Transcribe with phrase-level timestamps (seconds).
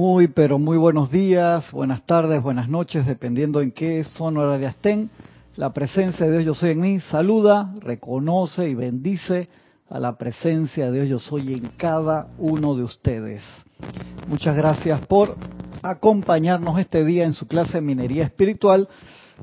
[0.00, 5.10] Muy, pero muy buenos días, buenas tardes, buenas noches, dependiendo en qué zona horaria estén.
[5.56, 9.50] La presencia de Dios Yo Soy en mí saluda, reconoce y bendice
[9.90, 13.42] a la presencia de Dios Yo Soy en cada uno de ustedes.
[14.26, 15.36] Muchas gracias por
[15.82, 18.88] acompañarnos este día en su clase Minería Espiritual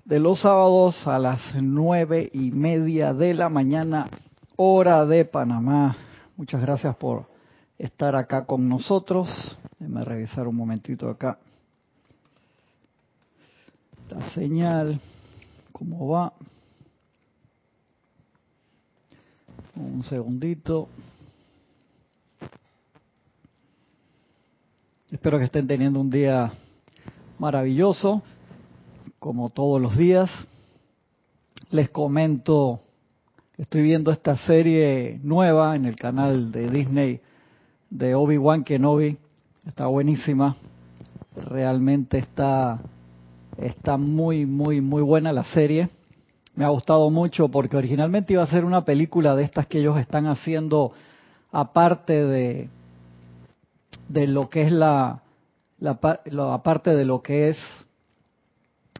[0.05, 4.09] de los sábados a las nueve y media de la mañana,
[4.55, 5.95] hora de Panamá.
[6.35, 7.27] Muchas gracias por
[7.77, 9.29] estar acá con nosotros.
[9.79, 11.37] Déjenme revisar un momentito acá.
[14.09, 14.99] La señal,
[15.71, 16.33] cómo va.
[19.75, 20.89] Un segundito.
[25.11, 26.51] Espero que estén teniendo un día
[27.37, 28.23] maravilloso,
[29.19, 30.31] como todos los días.
[31.69, 32.79] Les comento,
[33.57, 37.21] estoy viendo esta serie nueva en el canal de Disney
[37.91, 39.19] de Obi-Wan Kenobi.
[39.67, 40.55] Está buenísima.
[41.35, 42.79] Realmente está,
[43.57, 45.89] está muy, muy, muy buena la serie.
[46.55, 49.99] Me ha gustado mucho porque originalmente iba a ser una película de estas que ellos
[49.99, 50.93] están haciendo
[51.51, 52.69] aparte de,
[54.07, 55.21] de lo que es la,
[55.79, 55.99] la,
[56.53, 57.57] aparte de lo que es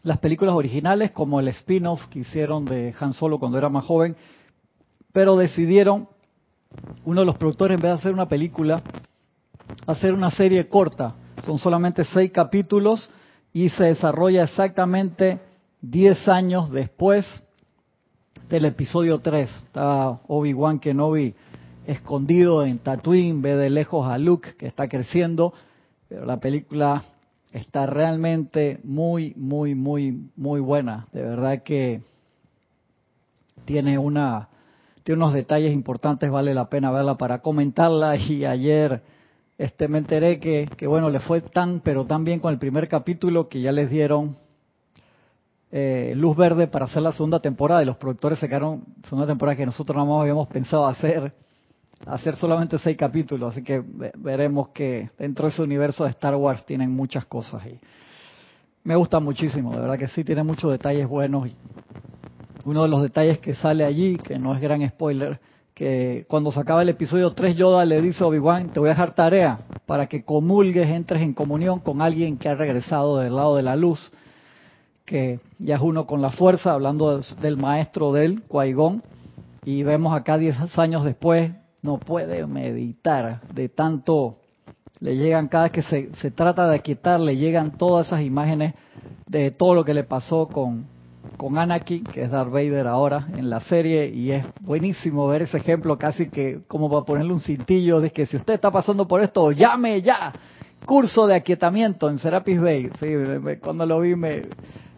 [0.03, 4.17] las películas originales como el spin-off que hicieron de Han Solo cuando era más joven,
[5.13, 6.09] pero decidieron
[7.05, 8.83] uno de los productores en vez de hacer una película
[9.85, 11.15] hacer una serie corta,
[11.45, 13.09] son solamente seis capítulos
[13.53, 15.39] y se desarrolla exactamente
[15.81, 17.25] diez años después
[18.49, 19.49] del episodio 3.
[19.49, 21.35] Está Obi-Wan Kenobi
[21.85, 25.53] escondido en Tatooine, ve de lejos a Luke que está creciendo,
[26.09, 27.03] pero la película
[27.51, 31.07] está realmente muy, muy, muy, muy buena.
[31.11, 32.01] De verdad que
[33.65, 34.49] tiene una,
[35.03, 38.15] tiene unos detalles importantes, vale la pena verla para comentarla.
[38.29, 39.01] Y ayer
[39.57, 43.49] este me enteré que, bueno, le fue tan, pero tan bien con el primer capítulo
[43.49, 44.35] que ya les dieron
[45.71, 49.57] eh, luz verde para hacer la segunda temporada y los productores se quedaron segunda temporada
[49.57, 51.33] que nosotros nada más habíamos pensado hacer
[52.05, 53.83] hacer solamente seis capítulos así que
[54.17, 57.77] veremos que dentro de ese universo de Star Wars tienen muchas cosas y
[58.85, 61.57] me gusta muchísimo de verdad que sí tiene muchos detalles buenos y
[62.63, 65.37] uno de los detalles que sale allí que no es gran spoiler
[65.77, 68.93] que cuando se acaba el episodio 3 Yoda le dice a Obi-Wan te voy a
[68.93, 73.55] dejar tarea para que comulgues entres en comunión con alguien que ha regresado del lado
[73.55, 74.11] de la luz
[75.05, 79.03] que ya es uno con la fuerza, hablando del maestro del Cuaigón,
[79.63, 81.51] y vemos acá 10 años después,
[81.81, 84.35] no puede meditar de tanto,
[84.99, 88.73] le llegan cada vez que se, se trata de aquietar, le llegan todas esas imágenes
[89.27, 90.87] de todo lo que le pasó con,
[91.37, 95.57] con Anakin, que es Darth Vader ahora en la serie, y es buenísimo ver ese
[95.57, 99.21] ejemplo, casi que como para ponerle un cintillo de que si usted está pasando por
[99.21, 100.33] esto, llame ya.
[100.85, 102.89] Curso de aquietamiento en Serapis Bay.
[102.99, 103.07] Sí,
[103.61, 104.43] cuando lo vi me,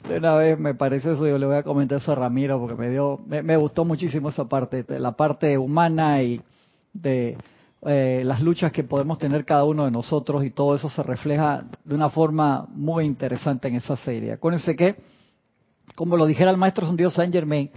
[0.10, 2.76] de una vez me parece eso, yo le voy a comentar eso a Ramiro porque
[2.76, 6.42] me dio, me, gustó muchísimo esa parte, la parte humana y
[6.94, 7.38] de
[7.84, 11.64] eh, las luchas que podemos tener cada uno de nosotros y todo eso se refleja
[11.84, 14.34] de una forma muy interesante en esa serie.
[14.34, 14.96] Acuérdense que,
[16.00, 17.70] como lo dijera el maestro Dios Saint Germain,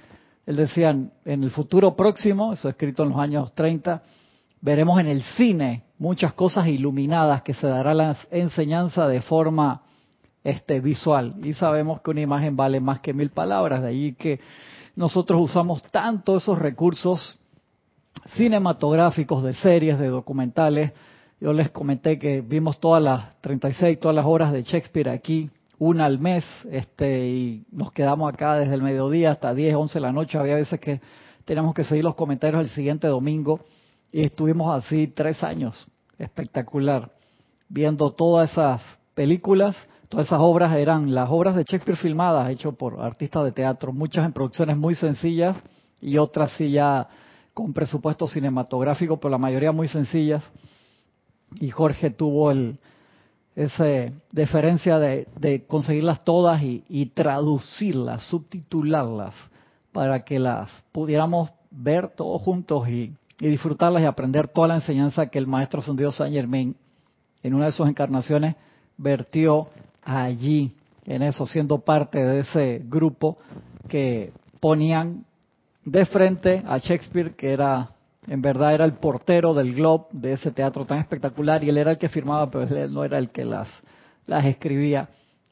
[0.47, 4.01] él decía, en el futuro próximo, eso escrito en los años 30,
[4.61, 9.83] veremos en el cine muchas cosas iluminadas que se dará la enseñanza de forma
[10.45, 11.35] este, visual.
[11.43, 14.39] Y sabemos que una imagen vale más que mil palabras, de ahí que
[14.95, 17.41] nosotros usamos tanto esos recursos
[18.37, 20.93] cinematográficos, de series, de documentales.
[21.41, 25.51] Yo les comenté que vimos todas las 36, todas las horas de Shakespeare aquí,
[25.85, 30.01] una al mes, este, y nos quedamos acá desde el mediodía hasta 10, 11 de
[30.01, 30.39] la noche.
[30.39, 31.01] Había veces que
[31.45, 33.61] teníamos que seguir los comentarios el siguiente domingo
[34.13, 35.87] y estuvimos así tres años,
[36.19, 37.11] espectacular,
[37.69, 38.81] viendo todas esas
[39.15, 39.77] películas
[40.13, 44.27] Todas esas obras eran las obras de Shakespeare filmadas, hechas por artistas de teatro, muchas
[44.27, 45.57] en producciones muy sencillas
[46.03, 47.09] y otras sí ya
[47.55, 50.45] con presupuesto cinematográfico, pero la mayoría muy sencillas.
[51.55, 52.79] Y Jorge tuvo el,
[53.55, 53.85] esa
[54.31, 59.35] deferencia de, conseguirlas todas y, traducirlas, subtitularlas,
[59.93, 65.39] para que las pudiéramos ver todos juntos y, disfrutarlas y aprender toda la enseñanza que
[65.39, 66.77] el maestro Dios Saint Germain
[67.43, 68.55] en una de sus encarnaciones
[68.97, 69.67] vertió
[70.03, 73.37] allí, en eso, siendo parte de ese grupo
[73.89, 75.25] que ponían
[75.85, 77.91] de frente a Shakespeare, que era,
[78.27, 81.93] en verdad, era el portero del Globe de ese teatro tan espectacular, y él era
[81.93, 83.69] el que firmaba, pero él no era el que las,
[84.27, 85.09] escribía.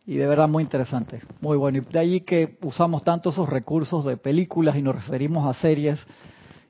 [0.06, 1.78] Y de verdad muy interesante, muy bueno.
[1.78, 6.00] Y de allí que usamos tanto esos recursos de películas y nos referimos a series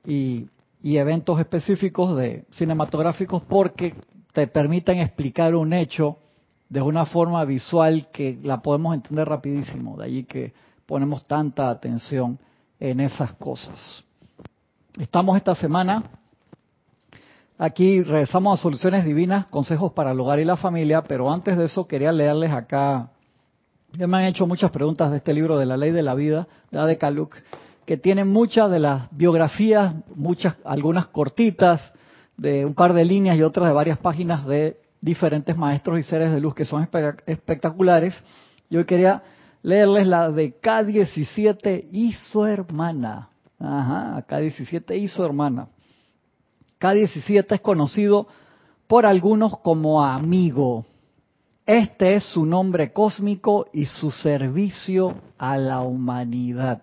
[0.07, 0.49] y,
[0.83, 3.95] y eventos específicos de cinematográficos porque
[4.33, 6.19] te permiten explicar un hecho
[6.69, 10.53] de una forma visual que la podemos entender rapidísimo, de allí que
[10.87, 12.39] ponemos tanta atención
[12.79, 14.05] en esas cosas.
[14.99, 16.03] Estamos esta semana
[17.57, 21.67] aquí, regresamos a Soluciones Divinas, Consejos para el Hogar y la Familia, pero antes de
[21.67, 23.11] eso quería leerles acá,
[23.93, 26.49] ya me han hecho muchas preguntas de este libro de la Ley de la Vida,
[26.73, 26.99] de Ade
[27.87, 31.81] que tiene muchas de las biografías, muchas, algunas cortitas,
[32.37, 36.33] de un par de líneas y otras de varias páginas de diferentes maestros y seres
[36.33, 36.89] de luz que son
[37.27, 38.15] espectaculares.
[38.69, 39.23] Yo quería
[39.63, 43.30] leerles la de K17 y su hermana.
[43.61, 45.69] Ajá, K17 y su hermana.
[46.81, 48.27] K17 es conocido
[48.87, 50.87] por algunos como amigo.
[51.67, 56.83] Este es su nombre cósmico y su servicio a la humanidad.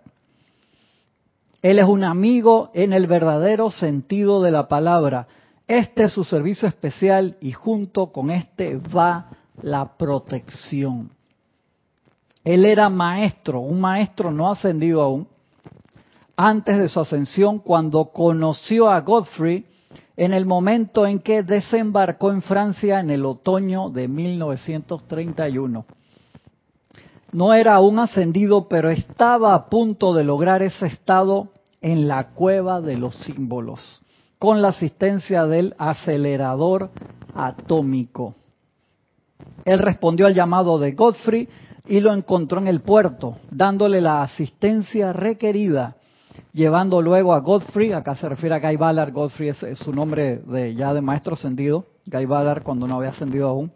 [1.64, 5.28] Él es un amigo en el verdadero sentido de la palabra.
[5.68, 9.32] Este es su servicio especial y junto con este va
[9.62, 11.10] la protección.
[12.44, 15.28] Él era maestro, un maestro no ascendido aún,
[16.38, 19.66] antes de su ascensión cuando conoció a Godfrey
[20.16, 25.86] en el momento en que desembarcó en Francia en el otoño de 1931.
[27.34, 31.50] No era aún ascendido, pero estaba a punto de lograr ese estado
[31.82, 34.02] en la cueva de los símbolos
[34.40, 36.92] con la asistencia del acelerador
[37.34, 38.36] atómico.
[39.66, 41.50] Él respondió al llamado de Godfrey
[41.88, 45.96] y lo encontró en el puerto, dándole la asistencia requerida,
[46.54, 50.74] llevando luego a Godfrey, acá se refiere a Guy Ballard, Godfrey es, su nombre de,
[50.76, 53.72] ya de maestro ascendido, Guy Ballard cuando no había ascendido aún,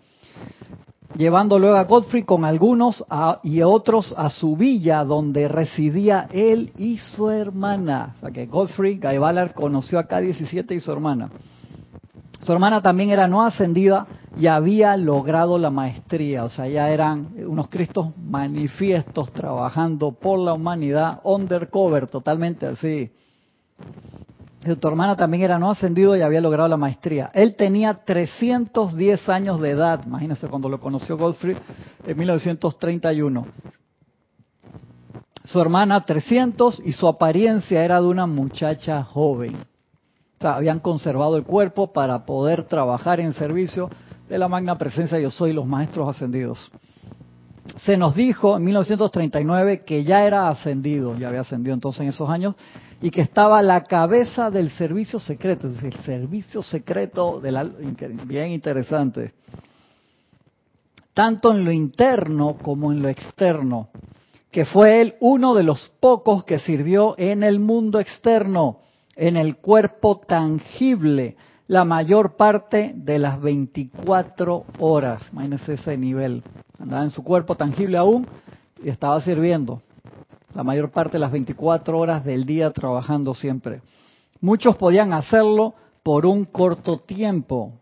[1.15, 3.03] llevando luego a Godfrey con algunos
[3.43, 8.13] y otros a su villa donde residía él y su hermana.
[8.17, 11.29] O sea que Godfrey, Guy Ballard, conoció a K-17 y su hermana.
[12.43, 17.33] Su hermana también era no ascendida y había logrado la maestría, o sea, ya eran
[17.45, 23.11] unos Cristos manifiestos trabajando por la humanidad, undercover, totalmente así.
[24.79, 27.31] Tu hermana también era no ascendido y había logrado la maestría.
[27.33, 31.57] Él tenía 310 años de edad, imagínense cuando lo conoció Godfrey
[32.05, 33.47] en 1931.
[35.43, 39.70] Su hermana 300 y su apariencia era de una muchacha joven.
[40.43, 43.89] Habían conservado el cuerpo para poder trabajar en servicio
[44.27, 46.71] de la magna presencia yo soy los maestros ascendidos.
[47.85, 52.29] Se nos dijo en 1939 que ya era ascendido, ya había ascendido entonces en esos
[52.29, 52.55] años,
[53.01, 57.63] y que estaba a la cabeza del servicio secreto, es el servicio secreto de la,
[57.63, 59.33] bien interesante,
[61.13, 63.89] tanto en lo interno como en lo externo,
[64.51, 68.79] que fue él uno de los pocos que sirvió en el mundo externo,
[69.15, 71.35] en el cuerpo tangible,
[71.67, 75.23] la mayor parte de las 24 horas.
[75.31, 76.43] Imagínense ese nivel.
[76.79, 78.27] Andaba en su cuerpo tangible aún
[78.83, 79.81] y estaba sirviendo
[80.53, 83.81] la mayor parte de las 24 horas del día trabajando siempre.
[84.39, 85.73] Muchos podían hacerlo
[86.03, 87.73] por un corto tiempo,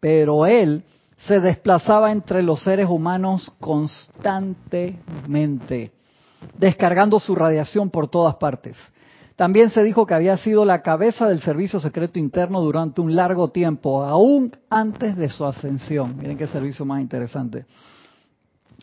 [0.00, 0.84] pero él
[1.18, 5.90] se desplazaba entre los seres humanos constantemente,
[6.56, 8.76] descargando su radiación por todas partes.
[9.38, 13.52] También se dijo que había sido la cabeza del servicio secreto interno durante un largo
[13.52, 16.16] tiempo, aún antes de su ascensión.
[16.18, 17.64] Miren qué servicio más interesante.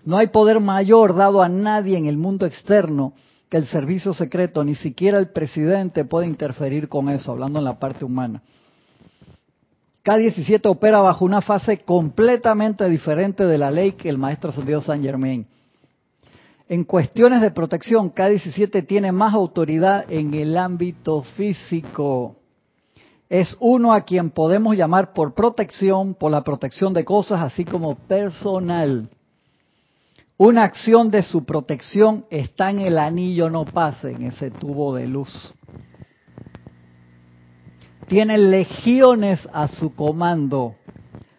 [0.06, 3.12] No hay poder mayor dado a nadie en el mundo externo
[3.50, 7.78] que el servicio secreto, ni siquiera el presidente puede interferir con eso, hablando en la
[7.78, 8.42] parte humana.
[10.04, 15.04] K-17 opera bajo una fase completamente diferente de la ley que el maestro ascendido San
[15.04, 15.46] Germain.
[16.68, 22.38] En cuestiones de protección, K-17 tiene más autoridad en el ámbito físico.
[23.30, 27.96] Es uno a quien podemos llamar por protección, por la protección de cosas, así como
[27.96, 29.10] personal.
[30.38, 35.08] Una acción de su protección está en el anillo no pase, en ese tubo de
[35.08, 35.54] luz.
[38.08, 40.76] Tiene legiones a su comando.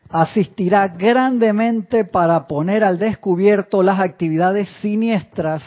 [0.09, 5.63] Asistirá grandemente para poner al descubierto las actividades siniestras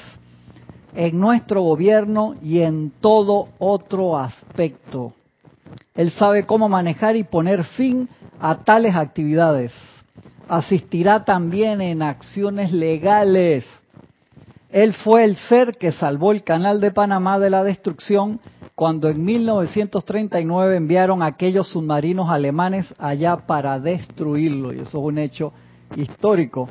[0.96, 5.14] en nuestro gobierno y en todo otro aspecto.
[5.94, 9.74] Él sabe cómo manejar y poner fin a tales actividades
[10.50, 13.66] asistirá también en acciones legales.
[14.72, 18.40] Él fue el ser que salvó el canal de Panamá de la destrucción
[18.80, 24.72] cuando en 1939 enviaron aquellos submarinos alemanes allá para destruirlo.
[24.72, 25.52] Y eso es un hecho
[25.98, 26.70] histórico,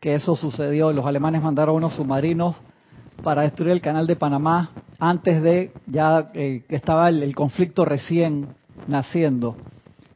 [0.00, 0.90] que eso sucedió.
[0.90, 2.56] Los alemanes mandaron unos submarinos
[3.22, 8.48] para destruir el canal de Panamá antes de ya eh, que estaba el conflicto recién
[8.88, 9.54] naciendo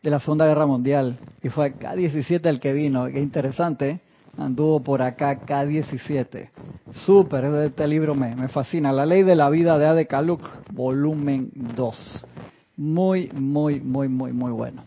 [0.03, 1.19] de la Segunda Guerra Mundial.
[1.43, 3.05] Y fue K-17 el que vino.
[3.05, 3.91] Qué interesante.
[3.91, 4.01] ¿eh?
[4.39, 6.49] Anduvo por acá K17.
[6.93, 8.93] Súper, este libro me, me fascina.
[8.93, 10.41] La ley de la vida de Ade Kaluk,
[10.73, 12.27] volumen 2.
[12.77, 14.83] Muy, muy, muy, muy, muy bueno.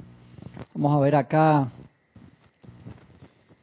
[0.73, 1.67] Vamos a ver acá.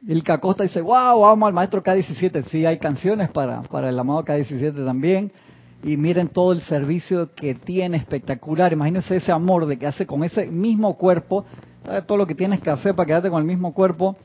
[0.07, 2.43] Ilka Costa dice, wow, vamos al maestro K17.
[2.43, 5.31] Sí, hay canciones para, para el amado K17 también.
[5.83, 8.71] Y miren todo el servicio que tiene espectacular.
[8.73, 11.45] Imagínense ese amor de que hace con ese mismo cuerpo.
[12.05, 14.15] Todo lo que tienes que hacer para quedarte con el mismo cuerpo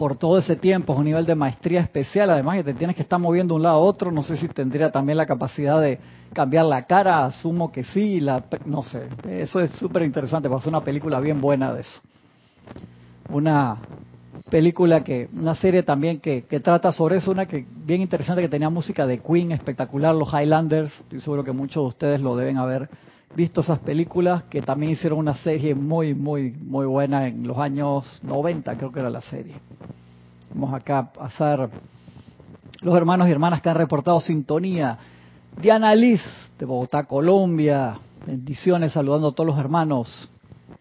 [0.00, 3.02] por todo ese tiempo, es un nivel de maestría especial, además que te tienes que
[3.02, 5.98] estar moviendo de un lado a otro, no sé si tendría también la capacidad de
[6.32, 10.82] cambiar la cara, asumo que sí, la, no sé, eso es súper interesante, ser una
[10.82, 12.00] película bien buena de eso.
[13.28, 13.76] Una
[14.48, 18.48] película que, una serie también que, que trata sobre eso, una que bien interesante que
[18.48, 22.56] tenía música de Queen, espectacular, los Highlanders, estoy seguro que muchos de ustedes lo deben
[22.56, 22.88] haber
[23.34, 28.20] visto esas películas, que también hicieron una serie muy, muy, muy buena en los años
[28.22, 29.54] 90, creo que era la serie.
[30.52, 31.70] Vamos acá a pasar
[32.82, 34.98] los hermanos y hermanas que han reportado sintonía.
[35.60, 36.22] Diana Liz,
[36.58, 37.98] de Bogotá, Colombia.
[38.26, 40.28] Bendiciones, saludando a todos los hermanos.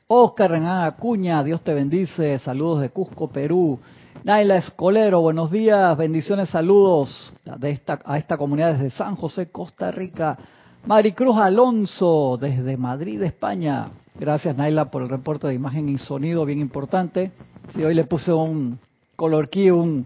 [0.08, 2.40] Oscar Renan Acuña, Dios te bendice.
[2.40, 3.80] Saludos de Cusco, Perú.
[4.24, 9.92] Naila Escolero, buenos días, bendiciones, saludos de esta, a esta comunidad desde San José, Costa
[9.92, 10.38] Rica.
[10.86, 13.90] Maricruz Alonso, desde Madrid, España.
[14.20, 17.32] Gracias, Naila, por el reporte de imagen y sonido, bien importante.
[17.74, 18.80] Sí, hoy le puse un
[19.16, 20.06] color key, un,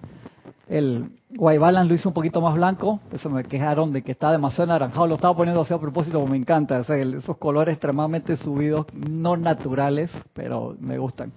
[0.68, 3.00] el Guaybalan lo hizo un poquito más blanco.
[3.12, 5.08] Eso me quejaron de que está demasiado naranjado.
[5.08, 6.80] Lo estaba poniendo así a propósito, me encanta.
[6.80, 11.32] esos colores extremadamente subidos, no naturales, pero me gustan.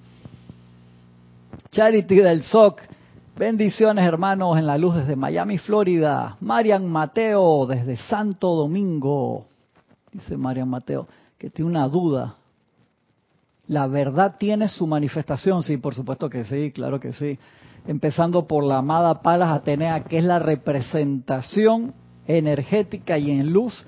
[1.70, 2.80] Charity del SOC.
[3.38, 6.38] Bendiciones hermanos en la luz desde Miami, Florida.
[6.40, 9.44] Marian Mateo desde Santo Domingo.
[10.10, 12.36] Dice Marian Mateo que tiene una duda.
[13.66, 15.62] ¿La verdad tiene su manifestación?
[15.62, 17.38] Sí, por supuesto que sí, claro que sí.
[17.86, 21.92] Empezando por la amada Palas Atenea, que es la representación
[22.26, 23.84] energética y en luz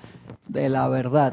[0.47, 1.33] de la verdad.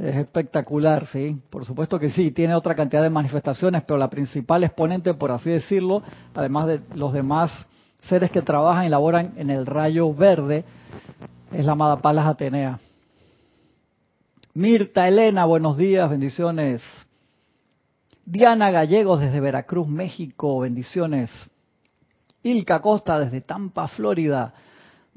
[0.00, 4.62] Es espectacular, sí, por supuesto que sí, tiene otra cantidad de manifestaciones, pero la principal
[4.62, 7.66] exponente, por así decirlo, además de los demás
[8.02, 10.64] seres que trabajan y laboran en el rayo verde,
[11.50, 12.78] es la amada Palas Atenea.
[14.54, 16.80] Mirta Elena, buenos días, bendiciones.
[18.24, 21.30] Diana Gallegos desde Veracruz, México, bendiciones.
[22.44, 24.54] Ilka Costa desde Tampa, Florida.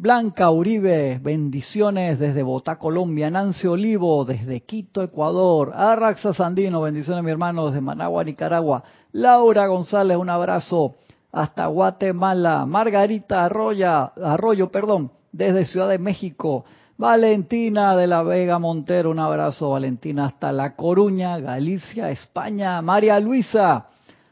[0.02, 3.30] Blanca Uribe, bendiciones desde Bogotá, Colombia.
[3.30, 5.74] Nancy Olivo desde Quito, Ecuador.
[5.76, 8.84] Arraxa Sandino, bendiciones mi hermano desde Managua, Nicaragua.
[9.12, 10.96] Laura González, un abrazo
[11.32, 12.66] hasta Guatemala.
[12.66, 16.66] Margarita Arroya, Arroyo, perdón, desde Ciudad de México.
[16.98, 22.82] Valentina de la Vega Montero, un abrazo Valentina hasta La Coruña, Galicia, España.
[22.82, 23.86] María Luisa,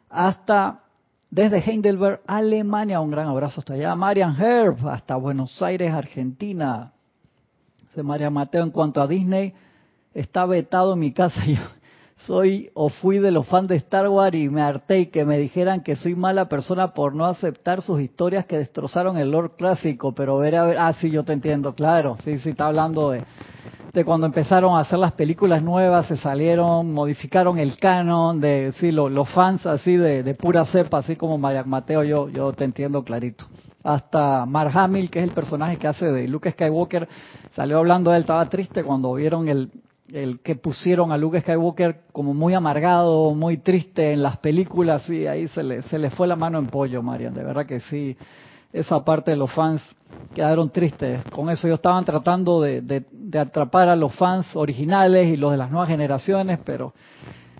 [0.09, 0.79] hasta
[1.31, 3.95] desde Heidelberg, Alemania, un gran abrazo hasta allá.
[3.95, 6.93] Marian Herb, hasta Buenos Aires, Argentina.
[7.81, 9.53] Dice María Mateo, en cuanto a Disney,
[10.13, 11.43] está vetado en mi casa.
[11.47, 11.61] Yo
[12.19, 15.37] soy o fui de los fans de Star Wars y me harté y que me
[15.37, 20.13] dijeran que soy mala persona por no aceptar sus historias que destrozaron el lore clásico.
[20.13, 22.17] Pero ver a ver, ah, sí, yo te entiendo, claro.
[22.23, 23.23] Sí, sí, está hablando de
[23.93, 28.91] de cuando empezaron a hacer las películas nuevas, se salieron, modificaron el canon, de sí,
[28.91, 33.45] los fans así de, de, pura cepa, así como Mateo, yo, yo te entiendo clarito.
[33.83, 37.07] Hasta Mark Hamill, que es el personaje que hace de Luke Skywalker,
[37.55, 39.71] salió hablando de él, estaba triste cuando vieron el,
[40.11, 45.25] el que pusieron a Luke Skywalker como muy amargado, muy triste en las películas, y
[45.25, 48.15] ahí se le, se le fue la mano en pollo, Marian, de verdad que sí
[48.71, 49.81] esa parte de los fans
[50.33, 51.23] quedaron tristes.
[51.25, 53.05] Con eso ellos estaban tratando de,
[53.37, 56.93] atrapar a los fans originales y los de las nuevas generaciones, pero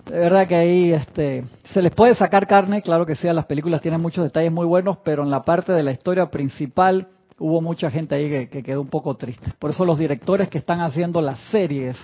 [0.06, 3.80] de verdad que ahí este, se les puede sacar carne, claro que sí, las películas
[3.80, 7.90] tienen muchos detalles muy buenos, pero en la parte de la historia principal hubo mucha
[7.90, 9.52] gente ahí que, quedó un poco triste.
[9.58, 11.96] Por eso los directores que están haciendo las series,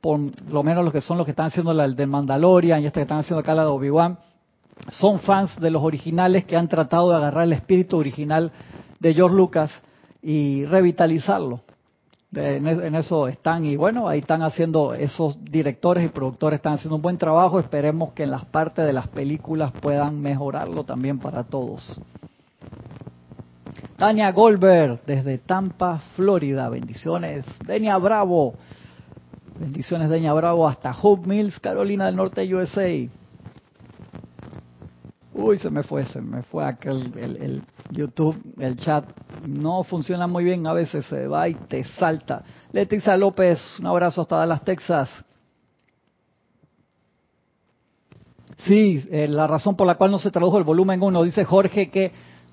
[0.00, 0.18] por
[0.50, 3.02] lo menos los que son los que están haciendo la del Mandalorian y este que
[3.02, 4.18] están haciendo acá la de Obi-Wan,
[4.88, 8.52] son fans de los originales que han tratado de agarrar el espíritu original
[8.98, 9.82] de George Lucas
[10.22, 11.60] y revitalizarlo.
[12.34, 17.02] en eso están y bueno, ahí están haciendo esos directores y productores están haciendo un
[17.02, 17.58] buen trabajo.
[17.58, 22.00] Esperemos que en las partes de las películas puedan mejorarlo también para todos.
[23.96, 26.68] Tania Goldberg desde Tampa, Florida.
[26.68, 27.44] Bendiciones.
[27.66, 28.54] Denia Bravo.
[29.58, 32.88] Bendiciones Denia Bravo hasta Hope Mills, Carolina del Norte, USA.
[35.32, 39.04] Uy, se me fue, se me fue aquel, el, YouTube, el chat.
[39.46, 42.42] No funciona muy bien, a veces se va y te salta.
[42.72, 45.08] Leticia López, un abrazo hasta Dallas, Texas.
[48.58, 51.90] Sí, eh, la razón por la cual no se tradujo el volumen 1, dice Jorge
[51.90, 52.12] que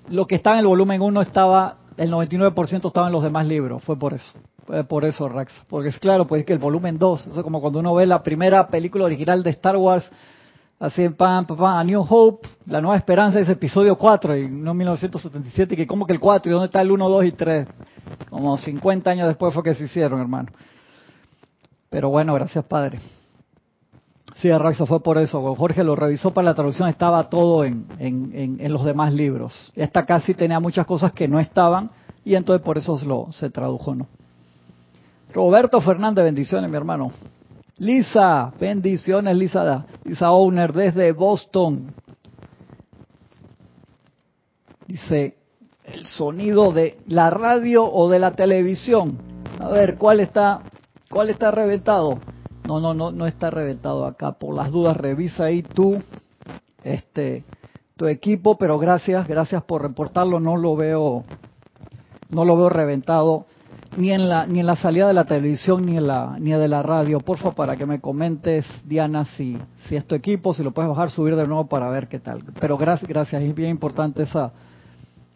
[0.09, 3.83] lo que estaba en el volumen 1 estaba, el 99% estaba en los demás libros,
[3.83, 4.31] fue por eso.
[4.65, 5.51] Fue por eso, Rax.
[5.67, 8.21] Porque es claro, pues que el volumen 2, eso es como cuando uno ve la
[8.21, 10.09] primera película original de Star Wars,
[10.79, 14.73] así en pam, pam, A New Hope, La Nueva Esperanza es episodio 4 y no
[14.73, 17.67] 1977, que como que el 4 y dónde está el 1, 2 y 3.
[18.29, 20.49] Como 50 años después fue que se hicieron, hermano.
[21.89, 22.99] Pero bueno, gracias Padre.
[24.35, 25.55] Sí, Raxa fue por eso.
[25.55, 29.71] Jorge lo revisó para la traducción, estaba todo en, en, en, los demás libros.
[29.75, 31.89] Esta casi tenía muchas cosas que no estaban
[32.23, 34.05] y entonces por eso se, lo, se tradujo, ¿no?
[35.33, 37.11] Roberto Fernández, bendiciones, mi hermano.
[37.79, 41.93] Lisa, bendiciones, Lisa, Lisa Owner desde Boston.
[44.87, 45.37] Dice,
[45.83, 49.19] el sonido de la radio o de la televisión.
[49.59, 50.61] A ver, ¿cuál está,
[51.09, 52.19] cuál está reventado?
[52.67, 54.31] No, no, no, no está reventado acá.
[54.33, 56.01] Por las dudas, revisa ahí tú,
[56.83, 57.43] este,
[57.95, 60.39] tu equipo, pero gracias, gracias por reportarlo.
[60.39, 61.25] No lo veo,
[62.29, 63.45] no lo veo reventado
[63.97, 66.67] ni en la ni en la salida de la televisión ni en la ni de
[66.67, 67.19] la radio.
[67.19, 71.09] Porfa, para que me comentes, Diana, si si es tu equipo, si lo puedes bajar,
[71.09, 72.43] subir de nuevo para ver qué tal.
[72.59, 74.51] Pero gracias, gracias, es bien importante esa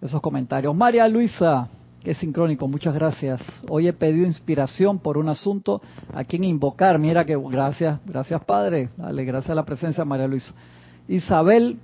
[0.01, 0.75] esos comentarios.
[0.75, 1.67] María Luisa,
[2.03, 3.39] Qué sincrónico, muchas gracias.
[3.69, 6.97] Hoy he pedido inspiración por un asunto a quien invocar.
[6.97, 8.89] Mira que gracias, gracias Padre.
[8.97, 10.51] Dale, gracias a la presencia María Luisa.
[11.07, 11.77] Isabel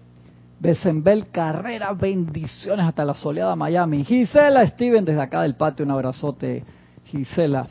[0.59, 4.03] Besenbel Carrera, bendiciones hasta la soleada Miami.
[4.03, 6.63] Gisela Steven, desde acá del patio, un abrazote,
[7.05, 7.67] Gisela.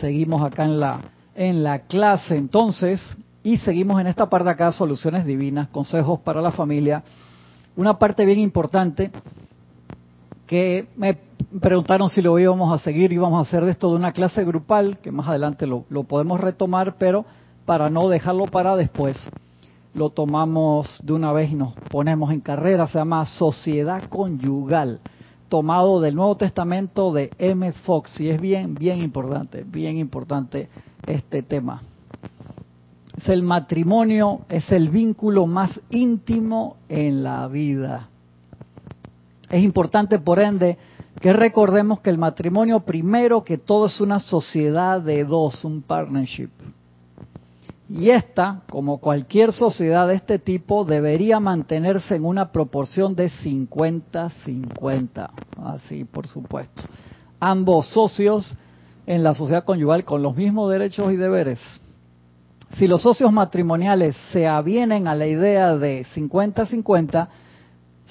[0.00, 1.00] Seguimos acá en la,
[1.34, 6.52] en la clase entonces y seguimos en esta parte acá, soluciones divinas, consejos para la
[6.52, 7.02] familia.
[7.76, 9.10] Una parte bien importante
[10.46, 11.16] que me
[11.60, 14.98] preguntaron si lo íbamos a seguir, íbamos a hacer de esto de una clase grupal,
[14.98, 17.24] que más adelante lo, podemos retomar, pero
[17.64, 19.16] para no dejarlo para después,
[19.94, 25.00] lo tomamos de una vez y nos ponemos en carrera, se llama Sociedad Conyugal,
[25.48, 27.72] tomado del Nuevo Testamento de M.
[27.72, 30.68] Fox, y es bien, bien importante, bien importante
[31.06, 31.82] este tema.
[33.16, 38.08] Es el matrimonio, es el vínculo más íntimo en la vida.
[39.50, 40.78] Es importante, por ende,
[41.20, 46.50] que recordemos que el matrimonio primero que todo es una sociedad de dos, un partnership.
[47.90, 55.28] Y esta, como cualquier sociedad de este tipo, debería mantenerse en una proporción de 50-50.
[55.60, 56.82] Así, por supuesto.
[57.40, 58.48] Ambos socios
[59.06, 61.58] en la sociedad conyugal con los mismos derechos y deberes.
[62.74, 67.26] Si los socios matrimoniales se avienen a la idea de 50-50,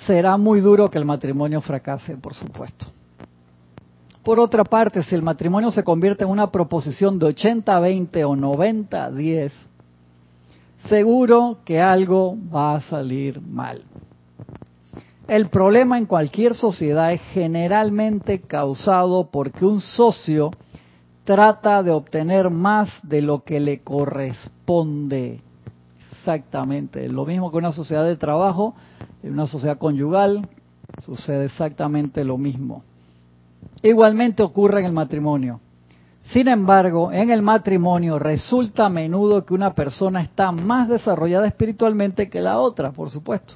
[0.06, 2.86] será muy duro que el matrimonio fracase, por supuesto.
[4.30, 9.52] Por otra parte, si el matrimonio se convierte en una proposición de 80-20 o 90-10,
[10.88, 13.82] seguro que algo va a salir mal.
[15.28, 20.52] El problema en cualquier sociedad es generalmente causado porque un socio
[21.24, 25.42] trata de obtener más de lo que le corresponde.
[26.12, 28.76] Exactamente, lo mismo que una sociedad de trabajo,
[29.24, 30.48] en una sociedad conyugal
[31.00, 32.84] sucede exactamente lo mismo.
[33.82, 35.60] Igualmente ocurre en el matrimonio.
[36.26, 42.30] Sin embargo, en el matrimonio resulta a menudo que una persona está más desarrollada espiritualmente
[42.30, 43.56] que la otra, por supuesto.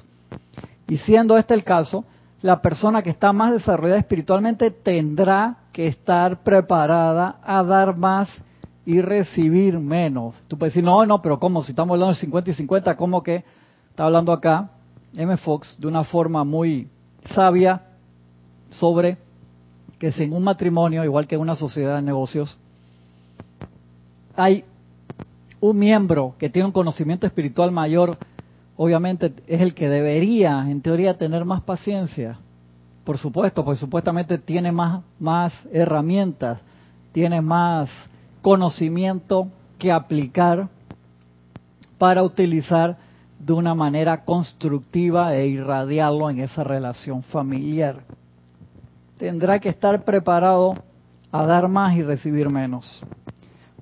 [0.88, 2.04] Y siendo este el caso,
[2.42, 8.42] la persona que está más desarrollada espiritualmente tendrá que estar preparada a dar más
[8.84, 10.34] y recibir menos.
[10.48, 11.62] Tú puedes decir, no, no, pero ¿cómo?
[11.62, 13.44] Si estamos hablando de 50 y 50, ¿cómo que
[13.90, 14.70] está hablando acá
[15.16, 15.36] M.
[15.36, 16.88] Fox de una forma muy
[17.24, 17.82] sabia
[18.68, 19.16] sobre
[20.12, 22.56] que en un matrimonio, igual que en una sociedad de negocios,
[24.36, 24.64] hay
[25.60, 28.18] un miembro que tiene un conocimiento espiritual mayor,
[28.76, 32.38] obviamente es el que debería, en teoría, tener más paciencia.
[33.04, 36.60] Por supuesto, pues supuestamente tiene más, más herramientas,
[37.12, 37.88] tiene más
[38.42, 40.68] conocimiento que aplicar
[41.96, 42.98] para utilizar
[43.38, 48.02] de una manera constructiva e irradiarlo en esa relación familiar.
[49.18, 50.74] Tendrá que estar preparado
[51.30, 53.02] a dar más y recibir menos.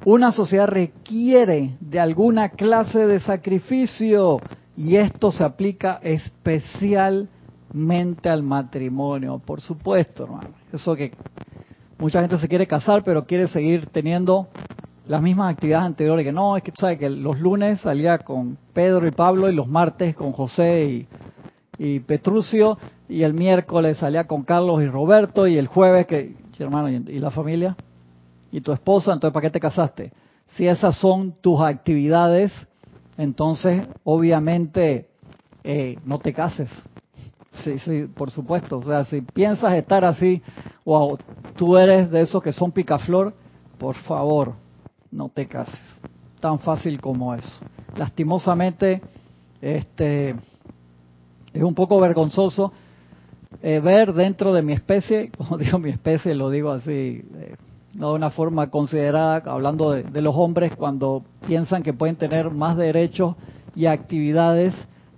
[0.04, 4.40] Una sociedad requiere de alguna clase de sacrificio
[4.76, 10.50] y esto se aplica especialmente al matrimonio, por supuesto, hermano.
[10.72, 11.12] Eso que
[11.98, 14.48] mucha gente se quiere casar, pero quiere seguir teniendo
[15.06, 19.06] las mismas actividades anteriores, que no, es que sabes que los lunes salía con Pedro
[19.06, 21.06] y Pablo y los martes con José y,
[21.78, 27.18] Petrucio y el miércoles salía con Carlos y Roberto y el jueves que, hermano, ¿y,
[27.18, 27.76] la familia?
[28.50, 29.12] ¿Y tu esposa?
[29.12, 30.12] Entonces, ¿para qué te casaste?
[30.54, 32.52] Si esas son tus actividades,
[33.16, 35.08] entonces obviamente
[35.64, 36.70] eh, no te cases.
[37.64, 38.78] Sí, sí, por supuesto.
[38.78, 40.42] O sea, si piensas estar así,
[40.84, 41.18] wow,
[41.56, 43.34] tú eres de esos que son picaflor,
[43.78, 44.54] por favor,
[45.10, 45.80] no te cases.
[46.40, 47.60] Tan fácil como eso.
[47.96, 49.02] Lastimosamente,
[49.60, 50.34] este,
[51.52, 52.72] es un poco vergonzoso
[53.60, 57.56] eh, ver dentro de mi especie, como digo mi especie, lo digo así, eh,
[57.92, 63.36] de una forma considerada, hablando de, los hombres, cuando piensan que pueden tener más derechos
[63.76, 64.74] y actividades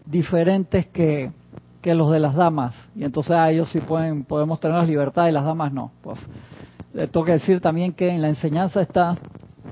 [0.07, 1.31] diferentes que,
[1.81, 2.75] que los de las damas.
[2.97, 5.93] Y entonces a ellos sí pueden, podemos tener las libertades y las damas no.
[6.03, 6.19] Pues,
[6.93, 9.17] le tengo que decir también que en la enseñanza está,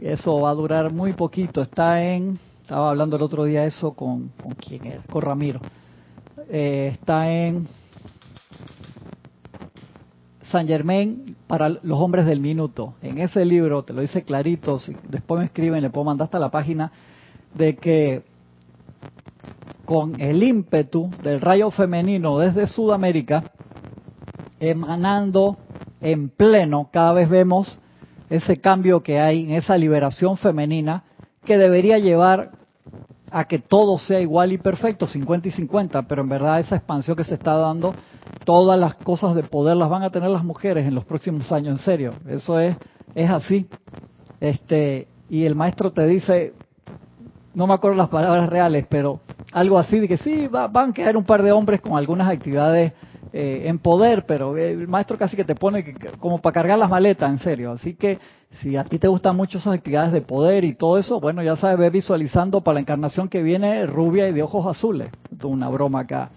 [0.00, 4.30] eso va a durar muy poquito, está en, estaba hablando el otro día eso con,
[4.40, 5.60] con quién era, con Ramiro.
[6.48, 7.68] Eh, está en
[10.50, 12.94] San Germain para los hombres del minuto.
[13.02, 16.38] En ese libro te lo dice clarito, si después me escriben, le puedo mandar hasta
[16.38, 16.92] la página,
[17.54, 18.22] de que
[19.84, 23.44] con el ímpetu del rayo femenino desde Sudamérica,
[24.60, 25.56] emanando
[26.00, 27.78] en pleno, cada vez vemos
[28.30, 31.04] ese cambio que hay en esa liberación femenina
[31.44, 32.52] que debería llevar
[33.32, 37.16] a que todo sea igual y perfecto, 50 y 50, pero en verdad esa expansión
[37.16, 37.94] que se está dando,
[38.44, 41.78] todas las cosas de poder las van a tener las mujeres en los próximos años,
[41.78, 42.76] en serio, eso es,
[43.14, 43.68] es así.
[44.38, 46.52] Este, y el maestro te dice,
[47.54, 49.20] no me acuerdo las palabras reales, pero
[49.52, 52.92] algo así de que sí, van a quedar un par de hombres con algunas actividades
[53.34, 57.30] eh, en poder, pero el maestro casi que te pone como para cargar las maletas,
[57.30, 57.72] en serio.
[57.72, 58.18] Así que
[58.60, 61.56] si a ti te gustan mucho esas actividades de poder y todo eso, bueno, ya
[61.56, 65.10] sabes, ve visualizando para la encarnación que viene rubia y de ojos azules.
[65.42, 66.30] Una broma acá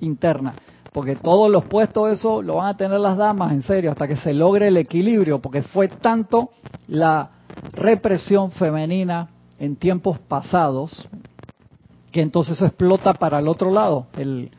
[0.00, 0.54] interna.
[0.92, 4.16] Porque todos los puestos eso lo van a tener las damas, en serio, hasta que
[4.16, 6.50] se logre el equilibrio, porque fue tanto
[6.86, 7.30] la
[7.72, 9.28] represión femenina
[9.58, 11.08] en tiempos pasados
[12.12, 14.06] que entonces explota para el otro lado.
[14.16, 14.50] El,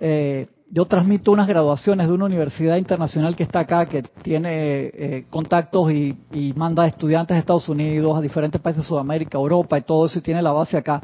[0.00, 5.26] eh, yo transmito unas graduaciones de una universidad internacional que está acá, que tiene eh,
[5.28, 6.16] contactos y,
[6.56, 10.22] manda estudiantes a Estados Unidos, a diferentes países de Sudamérica, Europa y todo eso, y
[10.22, 11.02] tiene la base acá.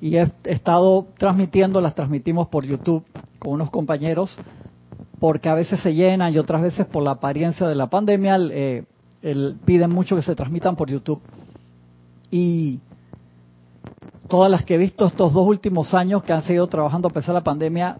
[0.00, 3.04] Y he estado transmitiendo, las transmitimos por YouTube
[3.38, 4.36] con unos compañeros,
[5.20, 8.84] porque a veces se llenan y otras veces por la apariencia de la pandemia eh,
[9.64, 11.22] piden mucho que se transmitan por YouTube.
[12.32, 12.80] Y
[14.28, 17.28] todas las que he visto estos dos últimos años que han seguido trabajando a pesar
[17.28, 17.98] de la pandemia,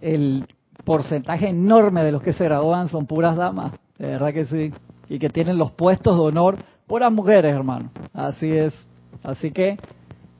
[0.00, 0.46] el
[0.84, 4.72] porcentaje enorme de los que se gradúan son puras damas, de verdad que sí,
[5.08, 6.56] y que tienen los puestos de honor,
[6.86, 7.90] puras mujeres, hermano.
[8.12, 8.74] Así es.
[9.22, 9.78] Así que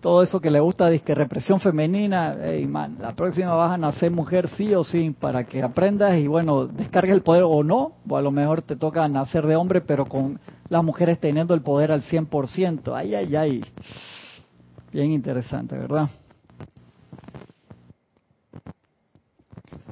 [0.00, 4.12] todo eso que le gusta, que represión femenina, hey, man, la próxima vas a nacer
[4.12, 8.16] mujer sí o sí, para que aprendas y bueno, descargue el poder o no, o
[8.16, 10.38] a lo mejor te toca nacer de hombre, pero con
[10.68, 12.92] las mujeres teniendo el poder al 100%.
[12.94, 13.64] Ay, ay, ay.
[14.92, 16.08] Bien interesante, ¿verdad?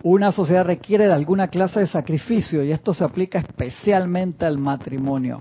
[0.04, 5.40] Una sociedad requiere de alguna clase de sacrificio y esto se aplica especialmente al matrimonio.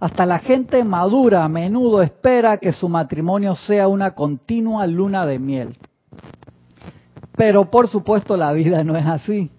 [0.00, 5.38] Hasta la gente madura a menudo espera que su matrimonio sea una continua luna de
[5.38, 5.76] miel.
[7.36, 9.50] Pero por supuesto la vida no es así.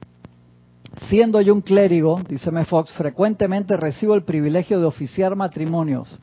[1.09, 2.65] Siendo yo un clérigo, dice M.
[2.65, 6.19] Fox, frecuentemente recibo el privilegio de oficiar matrimonios.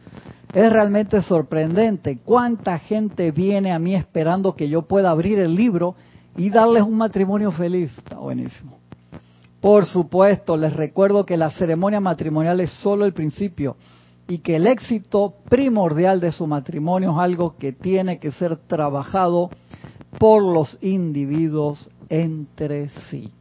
[0.52, 5.94] Es realmente sorprendente cuánta gente viene a mí esperando que yo pueda abrir el libro
[6.36, 7.96] y darles un matrimonio feliz.
[7.98, 8.78] Está buenísimo.
[9.60, 13.76] Por supuesto, les recuerdo que la ceremonia matrimonial es solo el principio
[14.28, 19.50] y que el éxito primordial de su matrimonio es algo que tiene que ser trabajado
[20.18, 23.32] por los individuos entre sí.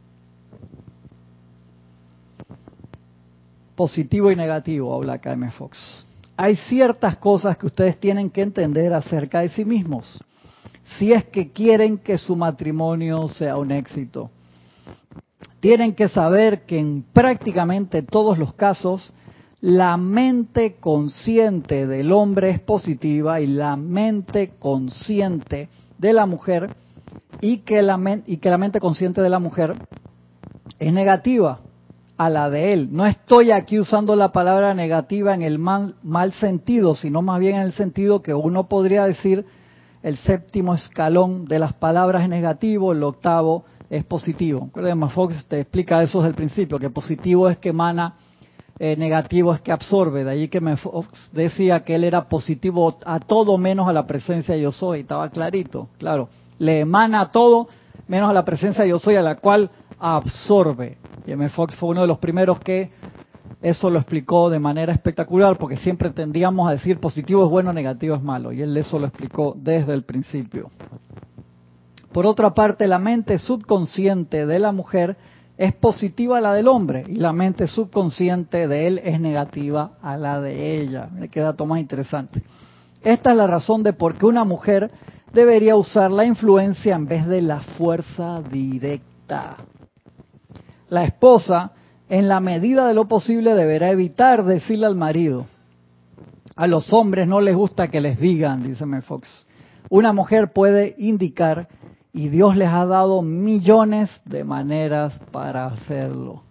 [3.74, 6.06] Positivo y negativo, habla KM Fox.
[6.36, 10.18] Hay ciertas cosas que ustedes tienen que entender acerca de sí mismos
[10.98, 14.30] si es que quieren que su matrimonio sea un éxito.
[15.60, 19.12] Tienen que saber que en prácticamente todos los casos
[19.60, 25.68] la mente consciente del hombre es positiva y la mente consciente
[25.98, 26.76] de la mujer
[27.40, 29.74] y que la, y que la mente consciente de la mujer
[30.78, 31.60] es negativa
[32.16, 32.88] a la de él.
[32.92, 37.56] No estoy aquí usando la palabra negativa en el mal, mal sentido, sino más bien
[37.56, 39.46] en el sentido que uno podría decir
[40.06, 44.70] el séptimo escalón de las palabras es negativo, el octavo es positivo.
[44.72, 48.14] Creo Fox te explica eso desde el principio, que positivo es que emana,
[48.78, 50.22] eh, negativo es que absorbe.
[50.22, 54.56] De allí que Fox decía que él era positivo a todo menos a la presencia
[54.56, 55.00] yo soy.
[55.00, 56.28] Estaba clarito, claro.
[56.60, 57.66] Le emana a todo
[58.06, 60.98] menos a la presencia yo soy, a la cual absorbe.
[61.26, 61.48] Y M.
[61.48, 62.92] Fox fue uno de los primeros que
[63.62, 68.14] eso lo explicó de manera espectacular porque siempre tendíamos a decir positivo es bueno, negativo
[68.16, 68.52] es malo.
[68.52, 70.68] Y él eso lo explicó desde el principio.
[72.12, 75.16] Por otra parte, la mente subconsciente de la mujer
[75.58, 80.16] es positiva a la del hombre y la mente subconsciente de él es negativa a
[80.16, 81.08] la de ella.
[81.12, 82.42] Me queda dato más interesante.
[83.02, 84.90] Esta es la razón de por qué una mujer
[85.32, 89.56] debería usar la influencia en vez de la fuerza directa.
[90.88, 91.72] La esposa,
[92.08, 95.46] en la medida de lo posible, deberá evitar decirle al marido.
[96.54, 99.46] A los hombres no les gusta que les digan, dice Fox.
[99.90, 101.68] Una mujer puede indicar
[102.12, 106.42] y Dios les ha dado millones de maneras para hacerlo.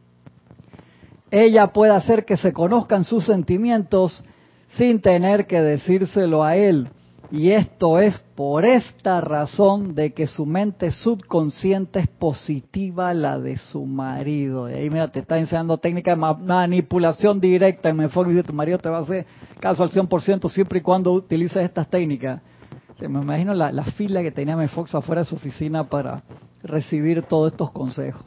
[1.32, 4.24] Ella puede hacer que se conozcan sus sentimientos
[4.78, 6.90] sin tener que decírselo a él.
[7.32, 13.40] Y esto es por esta razón de que su mente subconsciente es positiva a la
[13.40, 14.70] de su marido.
[14.70, 17.90] Y ahí mira, te está enseñando técnica de manipulación directa.
[17.90, 19.26] Y me enfoque tu marido te va a hacer
[19.60, 22.42] caso al 100% siempre y cuando utilices estas técnicas
[23.02, 26.24] me imagino la, fila que tenía Fox afuera de su oficina para
[26.64, 28.24] recibir todos estos consejos.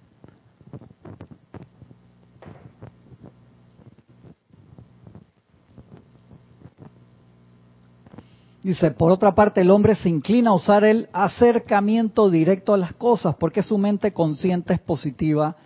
[8.68, 12.92] Dice, por otra parte, el hombre se inclina a usar el acercamiento directo a las
[12.92, 15.57] cosas porque su mente consciente es positiva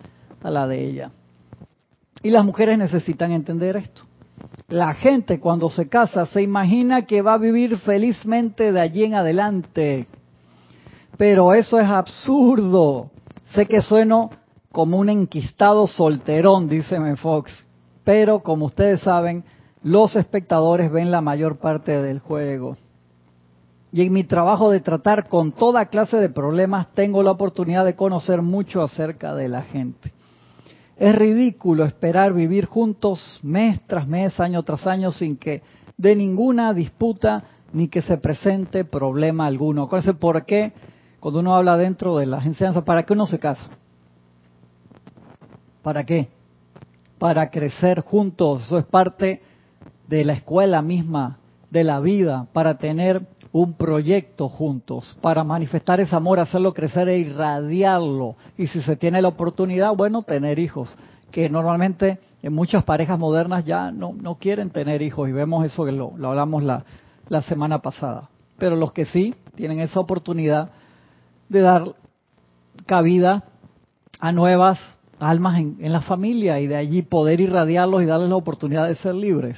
[0.40, 1.10] a la de ella.
[2.22, 4.02] Y las mujeres necesitan entender esto.
[4.68, 9.14] La gente cuando se casa se imagina que va a vivir felizmente de allí en
[9.14, 10.06] adelante.
[11.16, 13.10] Pero eso es absurdo.
[13.46, 14.30] Sé que sueno
[14.70, 17.66] como un enquistado solterón, dice Fox.
[18.04, 19.42] Pero como ustedes saben,
[19.82, 22.76] los espectadores ven la mayor parte del juego.
[23.92, 27.94] Y en mi trabajo de tratar con toda clase de problemas tengo la oportunidad de
[27.94, 30.12] conocer mucho acerca de la gente.
[30.96, 35.62] Es ridículo esperar vivir juntos mes tras mes, año tras año, sin que
[35.98, 39.88] de ninguna disputa ni que se presente problema alguno.
[39.88, 40.72] ¿Cuál es el por qué?
[41.20, 43.70] Cuando uno habla dentro de las enseñanzas, ¿para qué uno se casa?
[45.82, 46.28] ¿Para qué?
[47.18, 48.62] Para crecer juntos.
[48.64, 49.42] Eso es parte
[50.08, 51.38] de la escuela misma,
[51.72, 57.16] de la vida, para tener un proyecto juntos, para manifestar ese amor, hacerlo crecer e
[57.16, 58.36] irradiarlo.
[58.58, 60.90] Y si se tiene la oportunidad, bueno, tener hijos,
[61.30, 65.86] que normalmente en muchas parejas modernas ya no, no quieren tener hijos y vemos eso
[65.86, 66.84] que lo, hablamos la,
[67.30, 68.28] la semana pasada.
[68.58, 70.72] Pero los que sí tienen esa oportunidad
[71.48, 71.84] de dar
[72.84, 73.44] cabida
[74.20, 74.78] a nuevas
[75.18, 78.96] almas en, en la familia y de allí poder irradiarlos y darles la oportunidad de
[78.96, 79.56] ser libres.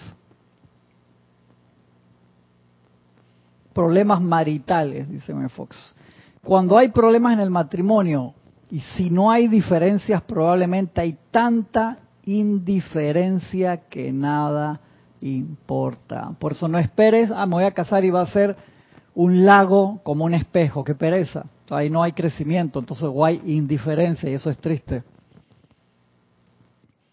[3.74, 5.94] Problemas maritales, dice Fox.
[6.42, 8.34] Cuando hay problemas en el matrimonio
[8.70, 14.80] y si no hay diferencias, probablemente hay tanta indiferencia que nada
[15.20, 16.34] importa.
[16.38, 18.56] Por eso no esperes, ah, me voy a casar y va a ser
[19.14, 21.44] un lago como un espejo, qué pereza.
[21.70, 25.02] Ahí no hay crecimiento, entonces hay indiferencia y eso es triste.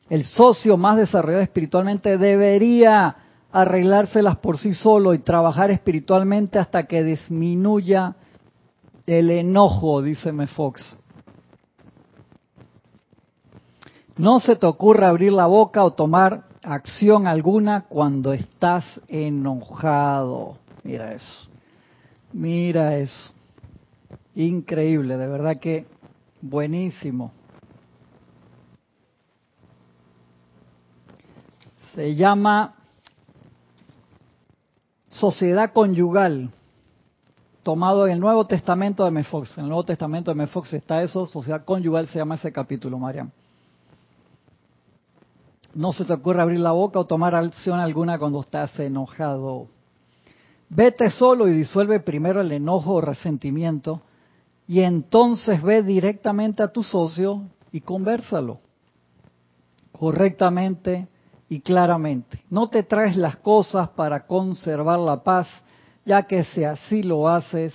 [0.09, 3.15] El socio más desarrollado espiritualmente debería
[3.51, 8.15] arreglárselas por sí solo y trabajar espiritualmente hasta que disminuya
[9.05, 10.97] el enojo, dice Fox.
[14.17, 20.57] No se te ocurra abrir la boca o tomar acción alguna cuando estás enojado.
[20.83, 21.49] Mira eso.
[22.33, 23.31] Mira eso.
[24.35, 25.87] Increíble, de verdad que
[26.41, 27.31] buenísimo.
[31.95, 32.75] Se llama
[35.11, 36.49] sociedad conyugal,
[37.63, 39.57] tomado en el Nuevo Testamento de Mefox.
[39.57, 43.29] En el Nuevo Testamento de Mefox está eso, sociedad conyugal se llama ese capítulo, Mariam.
[45.75, 49.67] No se te ocurre abrir la boca o tomar acción alguna cuando estás enojado.
[50.69, 54.01] Vete solo y disuelve primero el enojo o resentimiento
[54.67, 58.59] y entonces ve directamente a tu socio y conversalo
[59.91, 61.07] correctamente
[61.51, 62.45] y claramente.
[62.49, 65.49] No te traes las cosas para conservar la paz,
[66.05, 67.73] ya que si así lo haces,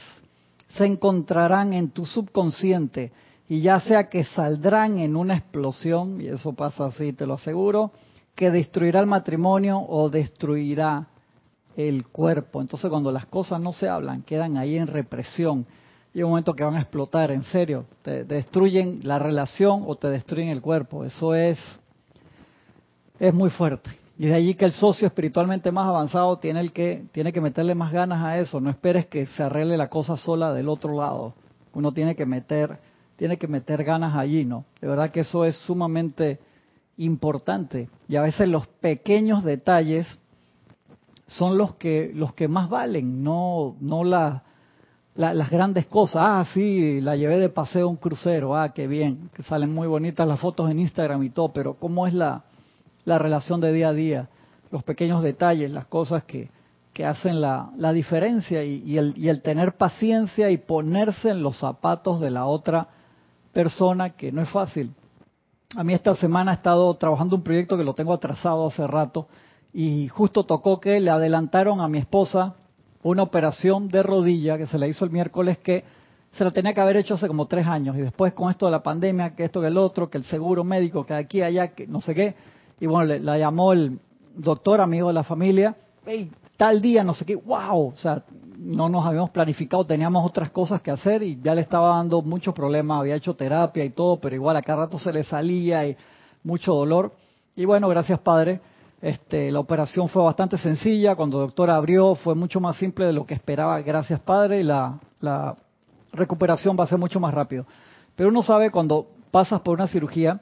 [0.79, 3.13] se encontrarán en tu subconsciente
[3.47, 7.93] y ya sea que saldrán en una explosión, y eso pasa así, te lo aseguro,
[8.35, 11.09] que destruirá el matrimonio o destruirá
[11.77, 12.63] el cuerpo.
[12.63, 15.67] Entonces cuando las cosas no se hablan, quedan ahí en represión.
[16.15, 20.09] Y un momento que van a explotar, en serio, te destruyen la relación o te
[20.09, 21.05] destruyen el cuerpo.
[21.05, 21.59] Eso es
[23.19, 23.91] es muy fuerte.
[24.19, 27.75] Y de allí que el socio espiritualmente más avanzado tiene, el que, tiene que meterle
[27.75, 28.61] más ganas a eso.
[28.61, 31.35] No esperes que se arregle la cosa sola del otro lado.
[31.75, 32.79] Uno tiene que meter,
[33.17, 34.65] tiene que meter ganas allí, ¿no?
[34.81, 36.39] De verdad que eso es sumamente
[36.97, 37.91] importante.
[38.09, 40.07] Y a veces los pequeños detalles
[41.27, 44.45] son los que, los que más valen, no, no la,
[45.15, 46.23] las grandes cosas.
[46.25, 48.57] Ah, sí, la llevé de paseo a un crucero.
[48.57, 52.07] Ah, qué bien, que salen muy bonitas las fotos en Instagram y todo, pero ¿cómo
[52.07, 52.45] es la,
[53.07, 54.29] la relación de día a día?
[54.71, 56.51] Los pequeños detalles, las cosas que,
[56.93, 61.59] que hacen la, la diferencia y, el, y el tener paciencia y ponerse en los
[61.59, 62.89] zapatos de la otra
[63.53, 64.93] persona, que no es fácil.
[65.77, 69.29] A mí esta semana he estado trabajando un proyecto que lo tengo atrasado hace rato
[69.73, 72.55] y justo tocó que le adelantaron a mi esposa
[73.03, 75.85] una operación de rodilla que se le hizo el miércoles que
[76.33, 78.73] se la tenía que haber hecho hace como tres años y después con esto de
[78.73, 81.87] la pandemia, que esto que el otro, que el seguro médico, que aquí, allá, que
[81.87, 82.35] no sé qué,
[82.81, 83.99] y bueno, le, la llamó el
[84.37, 88.23] doctor amigo de la familia, hey, tal día, no sé qué, wow, o sea,
[88.59, 92.55] no nos habíamos planificado, teníamos otras cosas que hacer y ya le estaba dando muchos
[92.55, 95.97] problemas, había hecho terapia y todo, pero igual a cada rato se le salía y
[96.43, 97.13] mucho dolor.
[97.55, 98.61] Y bueno, gracias Padre,
[99.01, 103.13] este, la operación fue bastante sencilla, cuando el doctor abrió fue mucho más simple de
[103.13, 105.57] lo que esperaba, gracias Padre, y la, la
[106.13, 107.67] recuperación va a ser mucho más rápido.
[108.15, 110.41] Pero uno sabe cuando pasas por una cirugía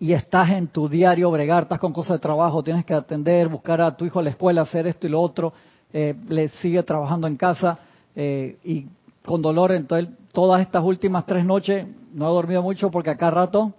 [0.00, 3.80] y estás en tu diario bregar, estás con cosas de trabajo, tienes que atender, buscar
[3.80, 5.52] a tu hijo a la escuela, hacer esto y lo otro,
[5.92, 7.78] eh, le sigue trabajando en casa
[8.14, 8.86] eh, y
[9.24, 13.72] con dolor, entonces todas estas últimas tres noches no he dormido mucho porque acá rato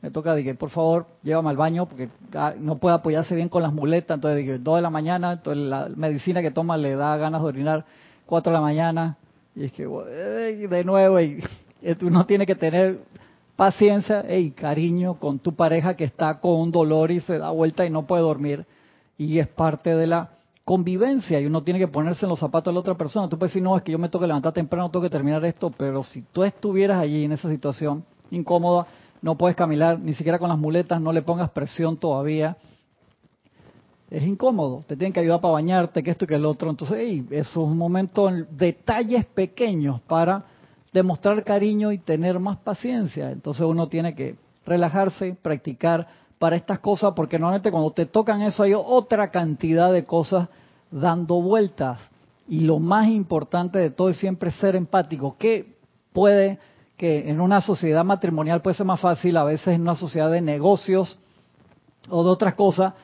[0.00, 3.62] me toca, dije, por favor, llévame al baño porque ah, no puede apoyarse bien con
[3.62, 4.14] las muletas.
[4.14, 7.48] Entonces dije, dos de la mañana, entonces la medicina que toma le da ganas de
[7.48, 7.84] orinar,
[8.24, 9.16] cuatro de la mañana.
[9.56, 11.42] Y es que, de nuevo, y,
[12.02, 13.00] uno tiene que tener
[13.58, 17.84] paciencia y cariño con tu pareja que está con un dolor y se da vuelta
[17.84, 18.64] y no puede dormir.
[19.16, 20.30] Y es parte de la
[20.64, 23.28] convivencia y uno tiene que ponerse en los zapatos de la otra persona.
[23.28, 25.44] Tú puedes decir, no, es que yo me tengo que levantar temprano, tengo que terminar
[25.44, 28.86] esto, pero si tú estuvieras allí en esa situación incómoda,
[29.22, 32.56] no puedes caminar ni siquiera con las muletas, no le pongas presión todavía.
[34.08, 36.70] Es incómodo, te tienen que ayudar para bañarte, que esto y que el otro.
[36.70, 40.44] Entonces, hey, eso es un momento, detalles pequeños para
[40.92, 43.30] demostrar cariño y tener más paciencia.
[43.30, 46.06] Entonces uno tiene que relajarse, practicar
[46.38, 50.48] para estas cosas, porque normalmente cuando te tocan eso hay otra cantidad de cosas
[50.90, 52.00] dando vueltas.
[52.48, 55.36] Y lo más importante de todo es siempre ser empático.
[55.38, 55.76] ¿Qué
[56.12, 56.58] puede
[56.96, 60.40] que en una sociedad matrimonial puede ser más fácil, a veces en una sociedad de
[60.40, 61.18] negocios
[62.08, 62.94] o de otras cosas,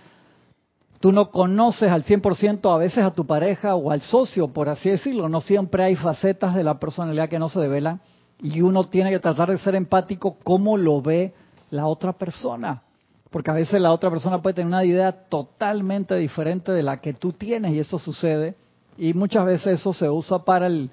[1.05, 4.89] tú no conoces al 100% a veces a tu pareja o al socio, por así
[4.89, 8.01] decirlo, no siempre hay facetas de la personalidad que no se develan
[8.41, 11.35] y uno tiene que tratar de ser empático cómo lo ve
[11.69, 12.85] la otra persona,
[13.31, 17.13] porque a veces la otra persona puede tener una idea totalmente diferente de la que
[17.13, 18.55] tú tienes y eso sucede.
[18.97, 20.89] Y muchas veces eso se usa para el,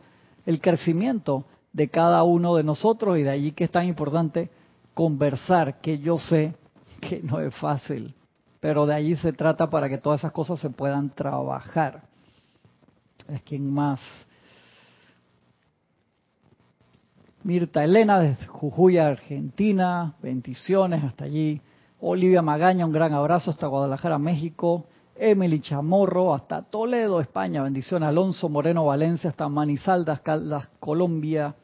[0.46, 4.50] el crecimiento de cada uno de nosotros y de allí que es tan importante
[4.94, 6.54] conversar, que yo sé
[7.00, 8.14] que no es fácil,
[8.62, 12.04] pero de allí se trata para que todas esas cosas se puedan trabajar.
[13.28, 14.00] Es quien más.
[17.44, 21.60] Mirta Elena desde Jujuy, Argentina, bendiciones hasta allí.
[22.00, 24.86] Olivia Magaña, un gran abrazo hasta Guadalajara, México.
[25.16, 28.10] Emily Chamorro hasta Toledo, España, bendiciones.
[28.10, 31.56] Alonso Moreno Valencia hasta Manizaldas, Caldas, Colombia.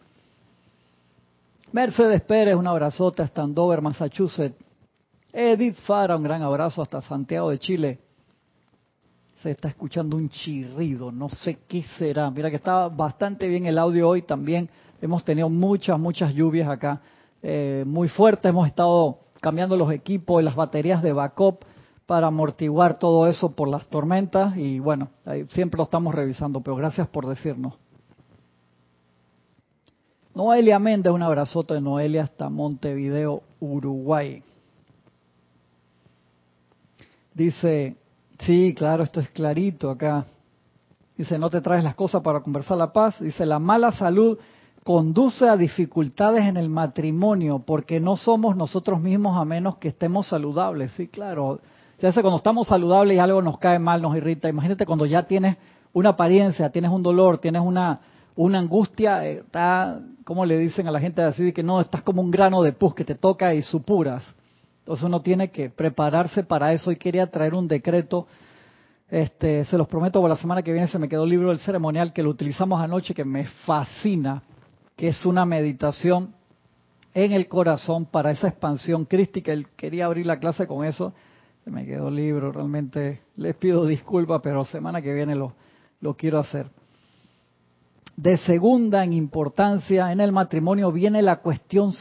[1.72, 4.67] Mercedes Pérez, un abrazote hasta Andover, Massachusetts.
[5.34, 8.00] Edith Fara, un gran abrazo hasta Santiago de Chile.
[9.42, 12.32] Se está escuchando un chirrido, no sé qué será.
[12.32, 14.70] Mira que estaba bastante bien el audio hoy también.
[15.02, 17.02] Hemos tenido muchas, muchas lluvias acá,
[17.44, 18.50] eh, muy fuertes.
[18.50, 21.66] Hemos estado cambiando los equipos y las baterías de backup
[22.08, 25.10] para amortiguar todo eso por las tormentas y bueno,
[25.50, 27.76] siempre lo estamos revisando, pero gracias por decirnos.
[30.34, 34.42] Noelia Méndez, un abrazote de Noelia hasta Montevideo, Uruguay.
[37.38, 37.96] Dice,
[38.40, 40.26] sí, claro, esto es clarito acá.
[41.16, 43.22] Dice, no te traes las cosas para conversar la paz.
[43.22, 44.40] Dice, la mala salud
[44.84, 50.28] conduce a dificultades en el matrimonio porque no somos nosotros mismos a menos que estemos
[50.28, 50.94] saludables.
[50.94, 51.60] Sí, claro.
[52.00, 54.50] Se hace cuando estamos saludables y algo nos cae mal, nos irrita.
[54.50, 55.58] Imagínate cuando ya tienes
[55.94, 58.00] una apariencia, tienes un dolor, tienes una,
[58.36, 62.20] una angustia, eh, está, como le dicen a la gente así, que no, estás como
[62.20, 64.24] un grano de pus que te toca y supuras.
[64.88, 68.26] Entonces uno tiene que prepararse para eso y quería traer un decreto.
[69.10, 71.60] Este, se los prometo, por la semana que viene se me quedó el libro del
[71.60, 74.44] ceremonial que lo utilizamos anoche, que me fascina,
[74.96, 76.34] que es una meditación
[77.14, 79.52] en el corazón para esa expansión crística.
[79.52, 81.14] Él quería abrir la clase con eso.
[81.66, 85.54] Se me quedó el libro, realmente les pido disculpas, pero semana que viene lo,
[86.16, 86.68] quiero hacer
[88.16, 91.92] de segunda en importancia en el matrimonio viene la cuestión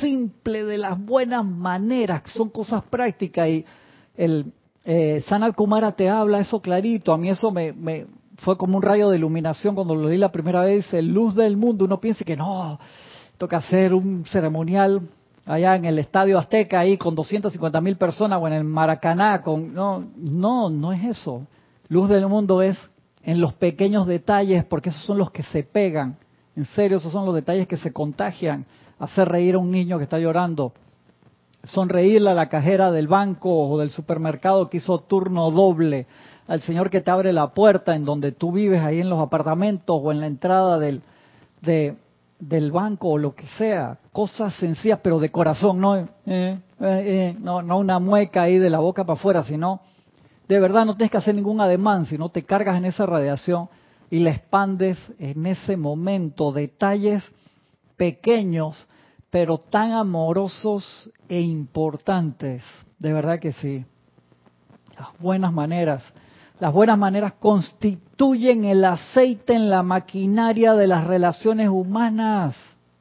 [0.00, 3.64] simple de las buenas maneras, son cosas prácticas y
[4.16, 4.52] el
[4.84, 5.54] eh, Sanal
[5.96, 8.06] te habla eso clarito, a mí eso me, me,
[8.38, 11.56] fue como un rayo de iluminación cuando lo leí la primera vez, el luz del
[11.56, 11.84] mundo.
[11.84, 12.78] Uno piensa que no,
[13.38, 15.00] toca hacer un ceremonial
[15.46, 19.74] allá en el Estadio Azteca ahí con 250 mil personas o en el Maracaná con
[19.74, 21.46] no no no es eso.
[21.88, 22.78] Luz del mundo es
[23.22, 26.16] en los pequeños detalles porque esos son los que se pegan.
[26.56, 28.66] En serio esos son los detalles que se contagian
[28.98, 30.72] hacer reír a un niño que está llorando
[31.64, 36.06] sonreírle a la cajera del banco o del supermercado que hizo turno doble
[36.46, 39.98] al señor que te abre la puerta en donde tú vives ahí en los apartamentos
[40.02, 41.02] o en la entrada del
[41.62, 41.96] de
[42.38, 47.36] del banco o lo que sea, cosas sencillas pero de corazón, no, eh, eh, eh,
[47.40, 49.80] no, no una mueca ahí de la boca para afuera, sino
[50.48, 53.68] de verdad no tienes que hacer ningún ademán, sino te cargas en esa radiación
[54.10, 57.22] y la expandes en ese momento, detalles
[57.96, 58.86] pequeños
[59.30, 62.62] pero tan amorosos e importantes,
[63.00, 63.84] de verdad que sí.
[64.96, 66.04] Las buenas maneras
[66.60, 72.56] las buenas maneras constituyen el aceite en la maquinaria de las relaciones humanas.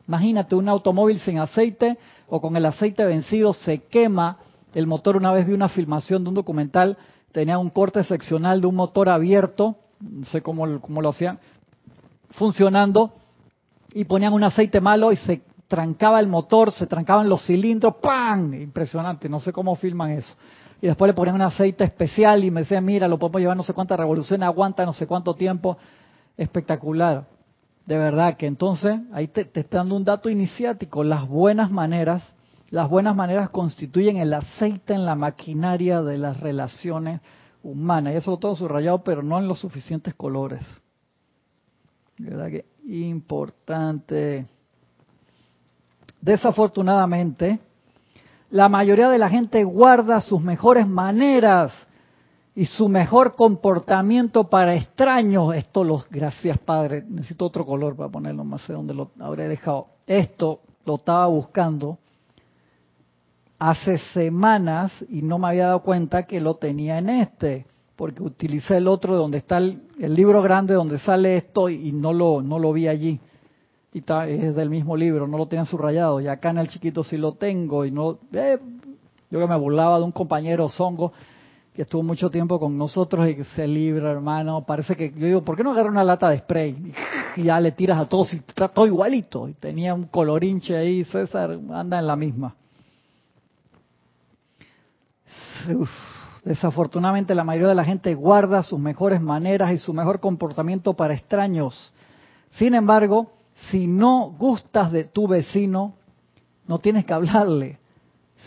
[0.08, 4.38] Imagínate un automóvil sin aceite o con el aceite vencido se quema
[4.74, 5.18] el motor.
[5.18, 6.98] Una vez vi una filmación de un documental,
[7.32, 11.38] tenía un corte seccional de un motor abierto, no sé cómo, cómo lo hacían,
[12.32, 13.14] funcionando
[13.94, 18.54] y ponían un aceite malo y se trancaba el motor, se trancaban los cilindros, ¡pam!
[18.54, 20.36] Impresionante, no sé cómo filman eso
[20.84, 23.64] y después le ponían un aceite especial y me decían, mira, lo podemos llevar no
[23.64, 25.78] sé cuántas revoluciones, aguanta no sé cuánto tiempo.
[26.36, 27.26] Espectacular.
[27.86, 31.06] De verdad que entonces ahí te, te está dando un dato iniciático.
[31.06, 32.22] Las buenas maneras,
[32.70, 37.22] las buenas maneras constituyen el aceite en la maquinaria de las relaciones
[37.64, 38.14] humanas.
[38.14, 40.64] Y eso lo tengo subrayado, pero no en los suficientes colores.
[42.24, 44.46] Verdad que importante.
[46.22, 47.60] Desafortunadamente,
[48.50, 51.74] la mayoría de la gente guarda sus mejores maneras
[52.56, 55.54] y su mejor comportamiento para extraños.
[55.54, 59.88] Esto los, gracias Padre, necesito otro color para ponerlo, no sé dónde lo habré dejado.
[60.08, 61.98] Esto lo estaba buscando
[63.60, 67.66] hace semanas y no me había dado cuenta que lo tenía en este,
[67.96, 72.14] porque utilicé el otro donde está el, el libro grande donde sale esto y no
[72.14, 73.20] lo, no lo vi allí
[73.94, 77.16] y es del mismo libro, no lo tenían subrayado, y acá en el chiquito sí
[77.16, 78.58] lo tengo, y no, eh,
[79.30, 81.14] yo que me burlaba de un compañero zongo
[81.76, 85.44] que estuvo mucho tiempo con nosotros y que ese libro, hermano, parece que, yo digo,
[85.44, 86.94] ¿por qué no agarra una lata de spray?
[87.36, 91.04] Y ya le tiras a todos y está todo igualito, y tenía un colorinche ahí,
[91.04, 92.56] César anda en la misma.
[96.44, 101.14] Desafortunadamente la mayoría de la gente guarda sus mejores maneras y su mejor comportamiento para
[101.14, 101.94] extraños.
[102.52, 103.32] Sin embargo,
[103.72, 105.94] si no gustas de tu vecino,
[106.68, 107.80] no tienes que hablarle.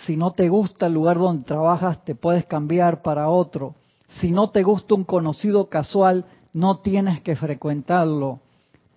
[0.05, 3.74] Si no te gusta el lugar donde trabajas, te puedes cambiar para otro.
[4.20, 8.40] Si no te gusta un conocido casual, no tienes que frecuentarlo.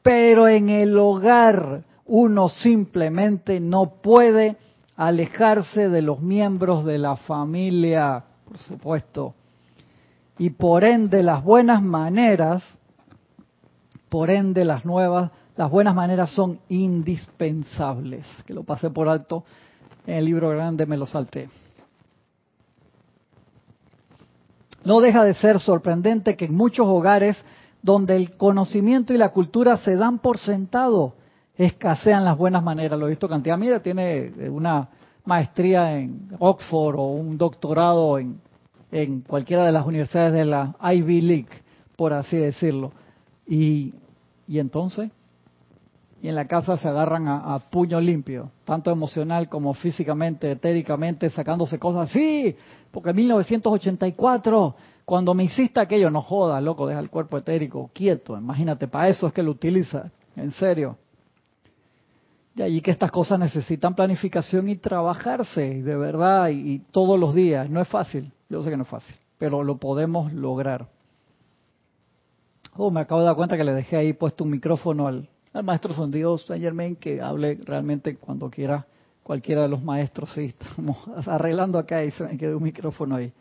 [0.01, 4.57] Pero en el hogar uno simplemente no puede
[4.95, 9.35] alejarse de los miembros de la familia, por supuesto.
[10.37, 12.63] Y por ende las buenas maneras,
[14.09, 19.43] por ende las nuevas las buenas maneras son indispensables, que lo pasé por alto
[20.07, 21.49] en el libro grande, me lo salté.
[24.85, 27.43] No deja de ser sorprendente que en muchos hogares
[27.81, 31.15] donde el conocimiento y la cultura se dan por sentado,
[31.57, 32.97] escasean las buenas maneras.
[32.97, 33.57] Lo he visto cantidad.
[33.57, 34.87] Mira, tiene una
[35.29, 38.41] maestría en Oxford o un doctorado en,
[38.91, 41.49] en cualquiera de las universidades de la Ivy League,
[41.95, 42.91] por así decirlo.
[43.47, 43.93] Y,
[44.47, 45.11] y entonces,
[46.19, 51.77] y en la casa se agarran a, puño limpio, tanto emocional como físicamente, etéricamente, sacándose
[51.77, 52.55] cosas así,
[52.89, 54.75] porque en 1984,
[55.05, 59.27] cuando me hiciste aquello, no joda, loco, deja el cuerpo etérico quieto, imagínate, para eso
[59.27, 60.97] es que lo utiliza, en serio.
[62.55, 67.69] De allí que estas cosas necesitan planificación y trabajarse, de verdad, y, todos los días.
[67.69, 70.87] No es fácil, yo sé que no es fácil, pero lo podemos lograr.
[72.75, 75.63] Oh, me acabo de dar cuenta que le dejé ahí puesto un micrófono al, al
[75.63, 78.85] maestro Sondido Saint Germain que hable realmente cuando quiera
[79.23, 80.31] cualquiera de los maestros.
[80.33, 80.97] Sí, estamos
[81.27, 83.31] arreglando acá y se me quedó un micrófono ahí.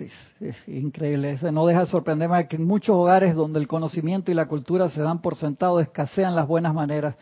[0.00, 1.38] Es increíble.
[1.52, 5.02] No deja de sorprenderme que en muchos hogares donde el conocimiento y la cultura se
[5.02, 7.16] dan por sentado, escasean las buenas maneras.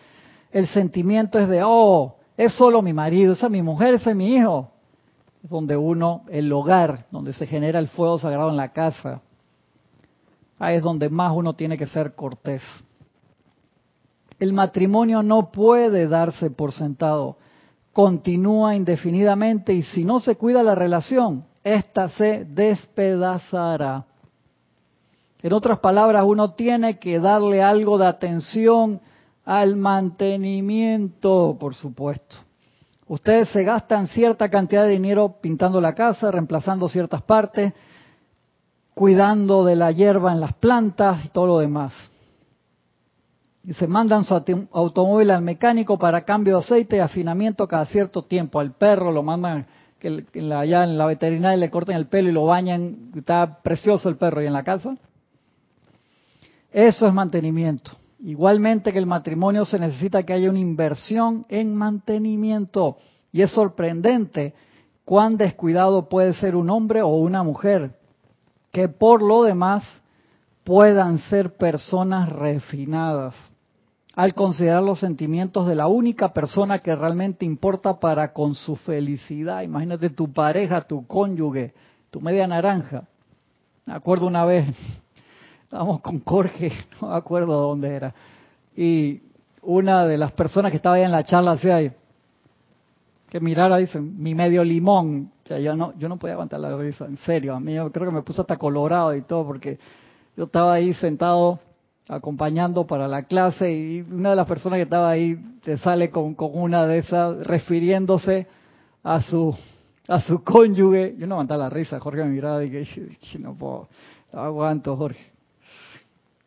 [0.51, 4.17] El sentimiento es de, oh, es solo mi marido, esa es mi mujer, ese es
[4.17, 4.71] mi hijo.
[5.43, 9.23] Es donde uno, el hogar, donde se genera el fuego sagrado en la casa,
[10.63, 12.63] Ahí es donde más uno tiene que ser cortés.
[14.39, 17.37] El matrimonio no puede darse por sentado,
[17.93, 24.05] continúa indefinidamente y si no se cuida la relación, esta se despedazará.
[25.43, 29.01] En otras palabras, uno tiene que darle algo de atención
[29.45, 32.37] al mantenimiento, por supuesto.
[33.09, 37.73] Ustedes se gastan cierta cantidad de dinero pintando la casa, reemplazando ciertas partes,
[38.95, 41.93] cuidando de la hierba en las plantas y todo lo demás.
[43.65, 44.35] Y se mandan su
[44.73, 48.61] automóvil al mecánico para cambio de aceite y afinamiento cada cierto tiempo.
[48.61, 49.67] Al perro lo mandan
[50.03, 53.13] que allá en la veterinaria le corten el pelo y lo bañan.
[53.15, 54.97] Está precioso el perro y en la casa.
[56.73, 57.93] Eso es mantenimiento.
[58.19, 62.97] Igualmente que el matrimonio se necesita que haya una inversión en mantenimiento.
[63.31, 64.55] Y es sorprendente
[65.05, 67.99] cuán descuidado puede ser un hombre o una mujer,
[68.73, 69.85] que por lo demás
[70.65, 73.35] puedan ser personas refinadas
[74.15, 79.63] al considerar los sentimientos de la única persona que realmente importa para con su felicidad.
[79.63, 81.73] Imagínate tu pareja, tu cónyuge,
[82.11, 83.05] tu media naranja.
[83.87, 84.67] Me acuerdo una vez,
[85.65, 88.15] estábamos con Jorge, no me acuerdo dónde era,
[88.77, 89.23] y
[89.63, 91.95] una de las personas que estaba ahí en la charla hacía
[93.33, 95.33] que mirara, dice, mi medio limón.
[95.43, 97.57] O sea, yo no, yo no podía aguantar la risa, en serio.
[97.57, 99.79] A yo creo que me puso hasta colorado y todo, porque
[100.37, 101.59] yo estaba ahí sentado
[102.09, 106.35] acompañando para la clase y una de las personas que estaba ahí te sale con,
[106.35, 108.47] con una de esas refiriéndose
[109.03, 109.57] a su
[110.09, 111.15] a su cónyuge.
[111.19, 112.85] Yo no aguantaba la risa, Jorge me miraba y que
[113.39, 113.89] no puedo,
[114.33, 115.25] no aguanto, Jorge.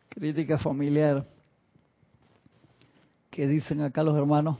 [0.08, 1.24] Crítica familiar.
[3.30, 4.58] ¿Qué dicen acá los hermanos?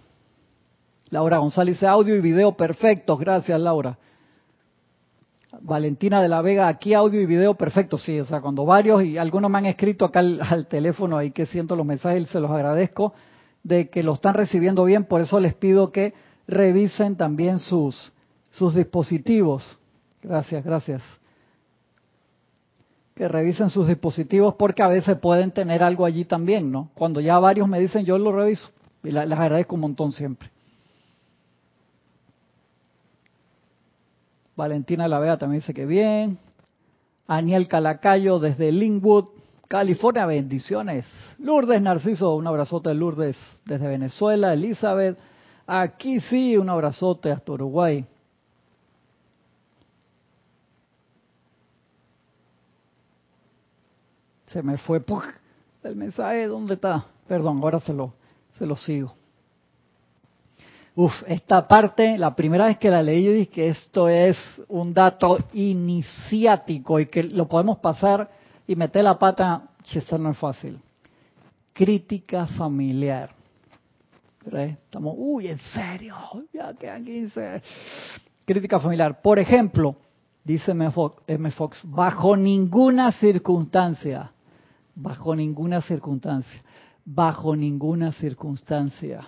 [1.11, 3.19] Laura González dice audio y video perfectos.
[3.19, 3.97] Gracias, Laura.
[5.61, 9.17] Valentina de la Vega, aquí audio y video perfecto, sí, o sea, cuando varios y
[9.17, 13.15] algunos me han escrito acá al, teléfono ahí que siento los mensajes, se los agradezco,
[13.63, 16.15] de que lo están recibiendo bien, por eso les pido que
[16.47, 18.13] revisen también sus,
[18.51, 19.79] sus dispositivos.
[20.23, 21.03] Gracias, gracias.
[23.15, 26.91] Que revisen sus dispositivos porque a veces pueden tener algo allí también, ¿no?
[26.95, 28.71] Cuando ya varios me dicen, yo lo reviso
[29.03, 30.51] y les agradezco un montón siempre.
[34.57, 36.39] Valentina Lavea también dice que bien.
[37.29, 39.29] Aniel Calacayo desde Linwood,
[39.69, 41.07] California, bendiciones.
[41.39, 44.53] Lourdes Narciso, un abrazote de Lourdes desde Venezuela.
[44.53, 45.19] Elizabeth,
[45.67, 48.05] aquí sí, un abrazote hasta Uruguay.
[54.47, 55.05] Se me fue
[55.83, 57.05] el mensaje, ¿dónde está?
[57.29, 58.15] Perdón, ahora se lo,
[58.59, 59.13] se lo sigo.
[60.99, 64.39] Uf, esta parte, la primera vez que la leí, yo dije que esto es
[64.69, 68.31] un dato iniciático y que lo podemos pasar
[68.67, 70.81] y meter la pata, esto no es fácil.
[71.75, 73.29] Crítica familiar.
[74.51, 76.17] Estamos, uy, en serio,
[76.51, 77.63] ya quedan 15.
[78.47, 79.21] Crítica familiar.
[79.21, 79.97] Por ejemplo,
[80.43, 80.91] dice M.
[81.51, 84.33] Fox, bajo ninguna circunstancia,
[84.95, 86.63] bajo ninguna circunstancia,
[87.05, 89.21] bajo ninguna circunstancia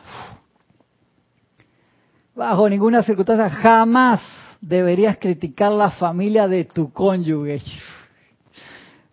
[2.39, 4.21] bajo ninguna circunstancia, jamás
[4.61, 7.61] deberías criticar la familia de tu cónyuge.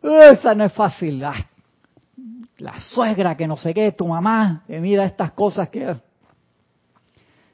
[0.01, 1.19] Esa no es fácil.
[1.19, 5.95] la suegra que no sé qué, tu mamá, que mira estas cosas que...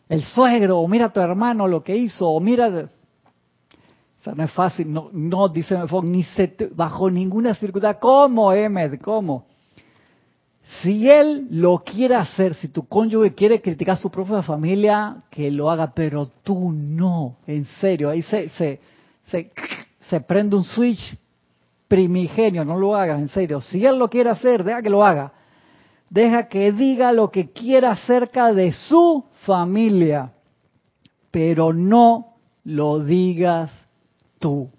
[0.09, 2.67] El suegro, o mira a tu hermano lo que hizo, o mira...
[4.19, 6.26] Esa no es fácil, no, no dice ni
[6.76, 7.97] bajo ninguna circunstancia.
[7.99, 8.99] ¿Cómo, Emmed?
[8.99, 9.45] ¿Cómo?
[10.80, 15.51] Si él lo quiere hacer, si tu cónyuge quiere criticar a su propia familia, que
[15.51, 18.80] lo haga, pero tú no, en serio, ahí se, se,
[19.99, 21.17] se, prende un switch
[21.88, 23.59] primigenio, no lo hagas, en serio.
[23.59, 25.34] Si él lo quiere hacer, deja que lo haga.
[26.09, 30.32] Deja que diga lo que quiera acerca de su familia,
[31.32, 33.72] pero no lo digas
[34.39, 34.69] tú.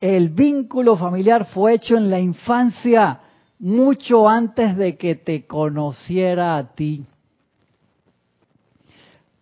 [0.00, 3.20] El vínculo familiar fue hecho en la infancia,
[3.58, 7.06] mucho antes de que te conociera a ti.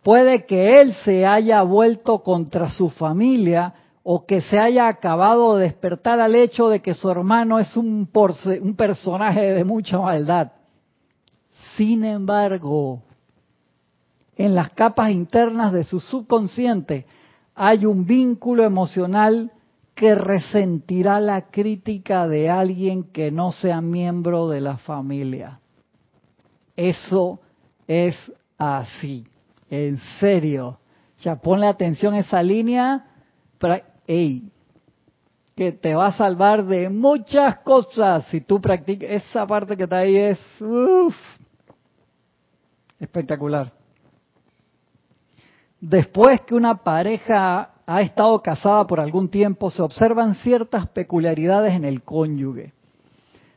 [0.03, 5.65] Puede que él se haya vuelto contra su familia o que se haya acabado de
[5.65, 10.53] despertar al hecho de que su hermano es un, un personaje de mucha maldad.
[11.77, 13.03] Sin embargo,
[14.37, 17.07] en las capas internas de su subconsciente
[17.55, 19.51] hay un vínculo emocional
[19.95, 25.61] que resentirá la crítica de alguien que no sea miembro de la familia.
[26.77, 27.41] Eso
[27.87, 28.17] es
[28.59, 29.25] así,
[29.71, 30.79] en serio.
[31.21, 33.07] Ya ponle atención a esa línea,
[33.59, 33.77] pero,
[35.55, 39.11] que te va a salvar de muchas cosas si tú practicas.
[39.11, 40.39] Esa parte que está ahí es
[42.99, 43.73] espectacular.
[45.81, 51.85] Después que una pareja ha estado casada por algún tiempo, se observan ciertas peculiaridades en
[51.85, 52.73] el cónyuge.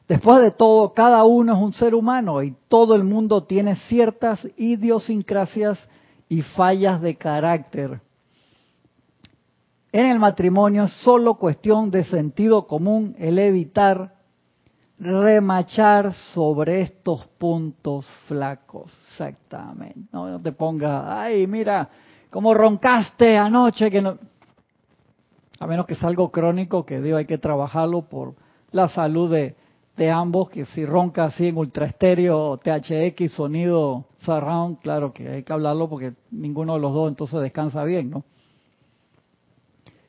[0.08, 4.48] Después de todo, cada uno es un ser humano y todo el mundo tiene ciertas
[4.56, 5.80] idiosincrasias
[6.30, 8.02] y fallas de carácter.
[9.92, 14.14] En el matrimonio es solo cuestión de sentido común el evitar
[15.00, 18.98] remachar sobre estos puntos flacos.
[19.12, 20.10] Exactamente.
[20.12, 21.90] No, te ponga, ay, mira,
[22.38, 24.20] cómo roncaste anoche, que no.
[25.60, 28.36] A menos que sea algo crónico, que digo, hay que trabajarlo por
[28.70, 29.56] la salud de,
[29.96, 35.42] de ambos, que si ronca así en ultra estéreo, THX, sonido surround, claro que hay
[35.42, 38.24] que hablarlo porque ninguno de los dos entonces descansa bien, ¿no?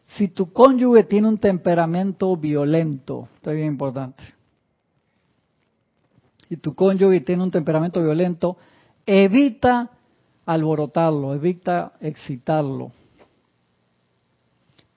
[0.09, 4.23] Si tu cónyuge tiene un temperamento violento, esto es bien importante.
[6.47, 8.59] Si tu cónyuge tiene un temperamento violento,
[9.07, 9.93] evita
[10.49, 12.91] alborotarlo, evita excitarlo.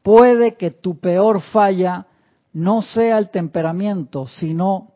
[0.02, 2.08] Puede que tu peor falla
[2.54, 4.94] no sea el temperamento, sino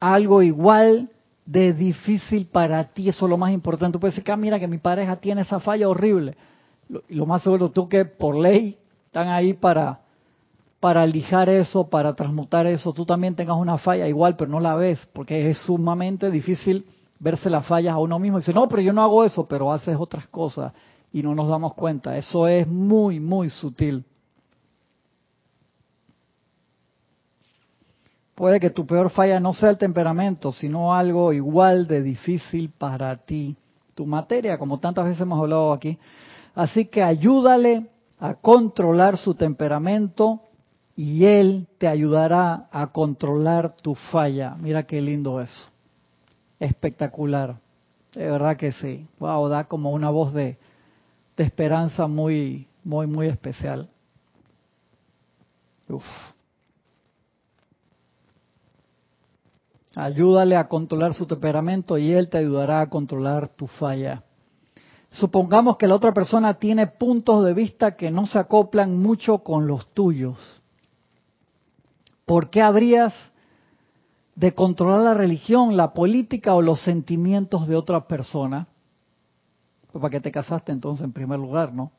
[0.00, 1.10] algo igual
[1.44, 3.10] de difícil para ti.
[3.10, 3.98] Eso es lo más importante.
[3.98, 6.38] puedes decir, ah, mira que mi pareja tiene esa falla horrible.
[6.88, 10.00] Lo, lo más seguro tú que por ley están ahí para,
[10.80, 12.94] para lijar eso, para transmutar eso.
[12.94, 16.86] Tú también tengas una falla igual, pero no la ves, porque es sumamente difícil
[17.18, 18.38] verse las fallas a uno mismo.
[18.38, 20.72] Y dice, no, pero yo no hago eso, pero haces otras cosas
[21.12, 22.16] y no nos damos cuenta.
[22.16, 24.04] Eso es muy, muy sutil.
[28.34, 33.16] Puede que tu peor falla no sea el temperamento, sino algo igual de difícil para
[33.16, 33.56] ti.
[33.96, 35.98] Tu materia, como tantas veces hemos hablado aquí.
[36.54, 37.90] Así que ayúdale
[38.20, 40.40] a controlar su temperamento
[40.94, 44.56] y él te ayudará a controlar tu falla.
[44.60, 45.68] Mira qué lindo eso.
[46.60, 47.56] Espectacular.
[48.14, 49.06] De verdad que sí.
[49.18, 50.58] Wow, da como una voz de,
[51.36, 53.88] de esperanza muy, muy, muy especial.
[55.88, 56.04] Uf.
[59.94, 64.22] Ayúdale a controlar su temperamento y él te ayudará a controlar tu falla.
[65.10, 69.66] Supongamos que la otra persona tiene puntos de vista que no se acoplan mucho con
[69.66, 70.36] los tuyos.
[72.26, 73.14] ¿Por qué habrías
[74.38, 78.68] de controlar la religión, la política o los sentimientos de otra persona?
[79.92, 81.90] Para qué te casaste entonces en primer lugar, ¿no?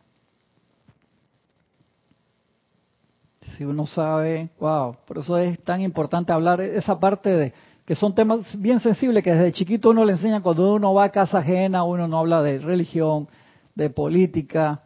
[3.57, 7.53] Si uno sabe, wow, por eso es tan importante hablar esa parte de
[7.85, 11.11] que son temas bien sensibles que desde chiquito uno le enseña cuando uno va a
[11.11, 13.27] casa ajena, uno no habla de religión,
[13.75, 14.83] de política,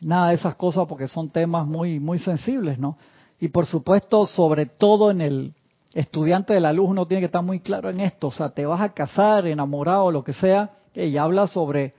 [0.00, 2.96] nada de esas cosas porque son temas muy muy sensibles, ¿no?
[3.40, 5.54] Y por supuesto, sobre todo en el
[5.92, 8.64] estudiante de la luz, uno tiene que estar muy claro en esto, o sea, te
[8.66, 11.94] vas a casar, enamorado, lo que sea, y habla sobre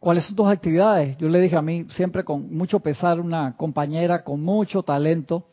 [0.00, 1.16] cuáles son tus actividades.
[1.18, 5.46] Yo le dije a mí, siempre con mucho pesar, una compañera con mucho talento,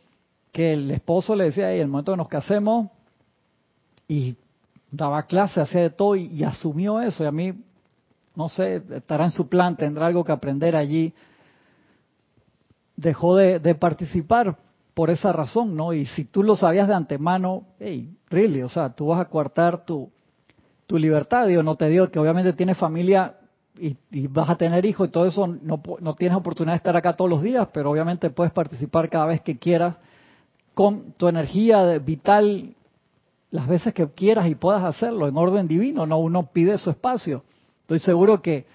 [0.52, 2.88] que el esposo le decía, en el momento que nos casemos,
[4.08, 4.36] y
[4.92, 7.24] daba clase, hacía de todo y, asumió eso.
[7.24, 7.54] Y a mí,
[8.36, 11.14] no sé, estará en su plan, tendrá algo que aprender allí.
[12.96, 14.58] Dejó de, participar
[15.00, 15.94] por esa razón, ¿no?
[15.94, 19.86] Y si tú lo sabías de antemano, hey, really, o sea, tú vas a coartar
[19.86, 20.12] tu,
[20.88, 21.48] tu libertad.
[21.48, 23.38] Digo, no te digo que obviamente tienes familia
[23.80, 26.98] y, y, vas a tener hijos y todo eso, no, no tienes oportunidad de estar
[26.98, 29.96] acá todos los días, pero obviamente puedes participar cada vez que quieras
[30.74, 32.76] con tu energía vital
[33.52, 37.46] las veces que quieras y puedas hacerlo en orden divino, no uno pide su espacio.
[37.84, 38.66] Estoy seguro que,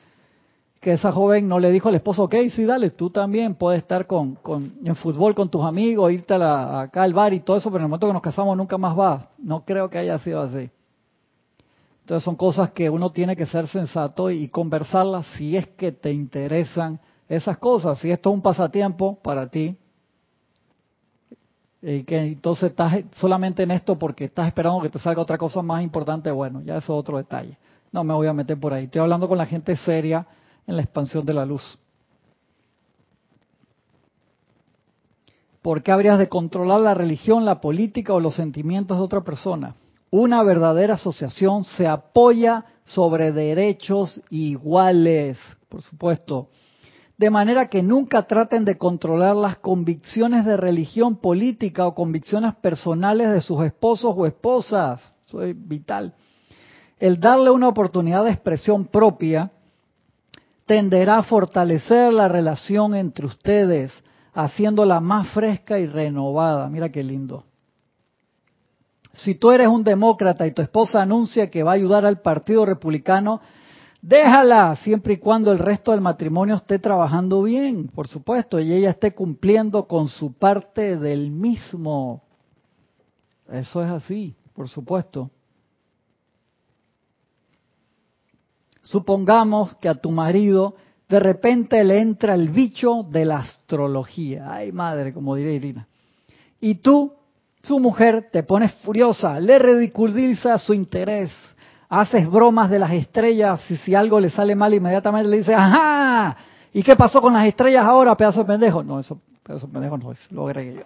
[0.85, 4.07] que esa joven no le dijo al esposo, ok, sí, dale, tú también puedes estar
[4.07, 4.39] con,
[4.85, 7.85] en fútbol con tus amigos, irte a acá al bar y todo eso, pero en
[7.85, 9.31] el momento que nos casamos nunca más va.
[9.39, 10.69] No creo que haya sido así.
[12.03, 16.13] Entonces son cosas que uno tiene que ser sensato y conversarlas si es que te
[16.13, 17.99] interesan esas cosas.
[17.99, 19.79] Si esto es un pasatiempo para ti,
[21.81, 25.63] y que entonces estás solamente en esto porque estás esperando que te salga otra cosa
[25.63, 27.57] más importante, bueno, ya eso es otro detalle.
[27.91, 28.85] No me voy a meter por ahí.
[28.85, 30.27] Estoy hablando con la gente seria
[30.67, 31.79] en la expansión de la luz.
[35.63, 39.75] ¿Por qué habrías de controlar la religión, la política o los sentimientos de otra persona?
[40.11, 45.39] Una verdadera asociación se apoya sobre derechos iguales,
[45.69, 46.51] por supuesto
[47.17, 53.31] de manera que nunca traten de controlar las convicciones de religión política o convicciones personales
[53.31, 55.13] de sus esposos o esposas.
[55.27, 56.15] Eso es vital.
[56.99, 59.53] El darle una oportunidad de expresión propia
[60.67, 63.93] tenderá a fortalecer la relación entre ustedes,
[64.33, 66.69] haciéndola más fresca y renovada.
[66.69, 67.45] Mira qué lindo.
[69.13, 72.67] Si tú eres un demócrata y tu esposa anuncia que va a ayudar al Partido
[72.67, 73.41] Republicano,
[74.07, 78.91] Déjala siempre y cuando el resto del matrimonio esté trabajando bien, por supuesto, y ella
[78.91, 82.23] esté cumpliendo con su parte del mismo.
[83.51, 85.31] Eso es así, por supuesto.
[88.85, 90.77] Supongamos que a tu marido
[91.09, 94.53] de repente le entra el bicho de la astrología.
[94.53, 95.87] Ay, madre, como diría Irina.
[96.61, 97.13] Y tú,
[97.63, 101.33] su mujer, te pones furiosa, le ridiculiza su interés,
[101.89, 106.37] haces bromas de las estrellas y si algo le sale mal inmediatamente le dices, ¡ajá!
[106.73, 108.83] ¿Y qué pasó con las estrellas ahora, pedazo de pendejo?
[108.83, 110.85] No, eso, pedazo de pendejo no es, lo agregué yo.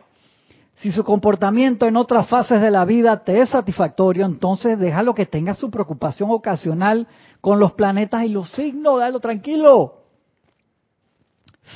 [0.79, 5.27] Si su comportamiento en otras fases de la vida te es satisfactorio, entonces déjalo que
[5.27, 7.07] tenga su preocupación ocasional
[7.41, 9.95] con los planetas y los signos, déjalo tranquilo.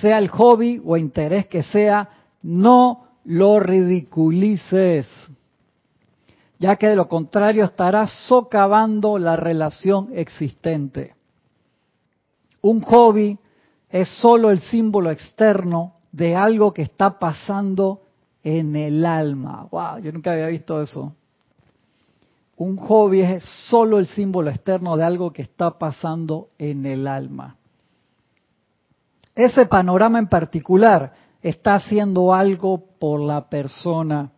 [0.01, 2.11] Sea el hobby o interés que sea,
[2.43, 5.07] no lo ridiculices
[6.63, 11.17] ya que de lo contrario estarás socavando la relación existente.
[12.61, 13.37] Un hobby
[13.91, 18.03] es solo el símbolo externo de algo que está pasando
[18.43, 19.67] en el alma.
[19.71, 21.15] Wow, yo nunca había visto eso.
[22.57, 27.57] Un hobby es solo el símbolo externo de algo que está pasando en el alma.
[29.35, 34.31] Ese panorama en particular está haciendo algo por la persona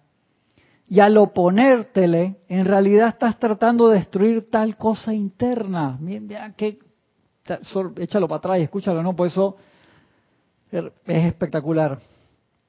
[0.89, 5.97] y al oponértele, en realidad estás tratando de destruir tal cosa interna.
[5.99, 6.79] Mira que
[7.97, 9.17] échalo para atrás y escúchalo, ¿no?
[9.17, 9.57] Por eso
[10.71, 11.99] es espectacular.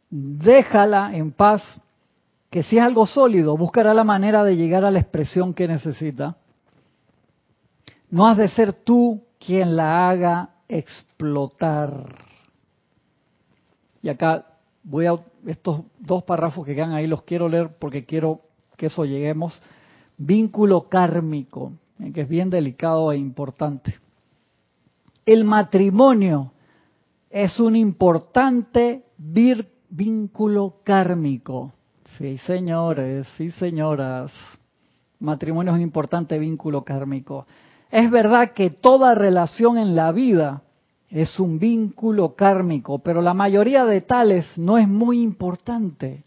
[0.10, 1.62] Déjala en paz,
[2.50, 6.38] que si es algo sólido, buscará la manera de llegar a la expresión que necesita.
[8.10, 12.06] No has de ser tú quien la haga explotar.
[14.02, 14.46] Y acá
[14.84, 18.42] voy a estos dos párrafos que quedan ahí los quiero leer porque quiero
[18.78, 19.62] que eso lleguemos.
[20.18, 21.74] Vínculo kármico,
[22.14, 23.96] que es bien delicado e importante.
[25.26, 26.52] El matrimonio
[27.30, 29.04] es un importante
[29.96, 31.72] vínculo kármico.
[32.18, 34.32] Sí, señores, sí, señoras.
[35.20, 37.46] Matrimonio es un importante vínculo kármico.
[37.90, 40.64] Es verdad que toda relación en la vida
[41.10, 46.24] es un vínculo kármico, pero la mayoría de tales no es muy importante.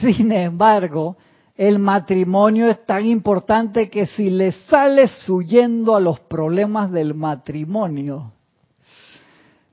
[0.00, 1.16] Sin embargo,
[1.54, 8.32] el matrimonio es tan importante que si le sales huyendo a los problemas del matrimonio,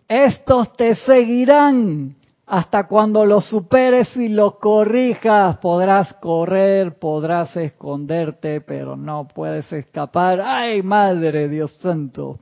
[0.07, 2.15] estos te seguirán
[2.45, 5.57] hasta cuando los superes y los corrijas.
[5.57, 10.41] Podrás correr, podrás esconderte, pero no puedes escapar.
[10.41, 12.39] ¡Ay, Madre Dios Santo!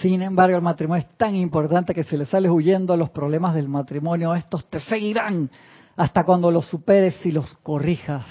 [0.00, 3.54] Sin embargo, el matrimonio es tan importante que si le sales huyendo a los problemas
[3.54, 5.48] del matrimonio, estos te seguirán
[5.96, 8.24] hasta cuando los superes y los corrijas.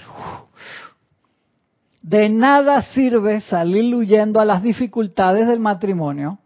[2.02, 6.38] De nada sirve salir huyendo a las dificultades del matrimonio,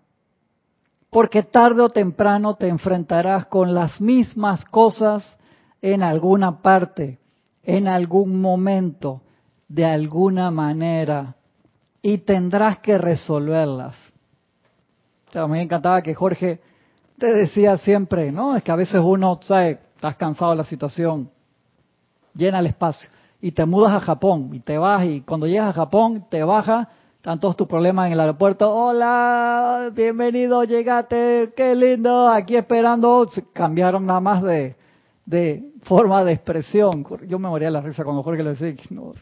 [1.16, 5.38] porque tarde o temprano te enfrentarás con las mismas cosas
[5.80, 7.18] en alguna parte,
[7.62, 9.22] en algún momento,
[9.66, 11.34] de alguna manera,
[12.02, 13.94] y tendrás que resolverlas.
[15.32, 16.60] A mí me encantaba que Jorge
[17.18, 18.54] te decía siempre, ¿no?
[18.54, 19.78] Es que a veces uno, ¿sabes?
[19.94, 21.30] Estás cansado de la situación,
[22.34, 23.08] llena el espacio
[23.40, 26.88] y te mudas a Japón y te vas y cuando llegas a Japón te bajas,
[27.26, 28.72] están todos tus problemas en el aeropuerto.
[28.72, 33.26] Hola, bienvenido, llegate, qué lindo, aquí esperando.
[33.52, 37.04] cambiaron nada más de, forma de expresión.
[37.26, 39.12] Yo me moría la risa cuando Jorge le decía, no.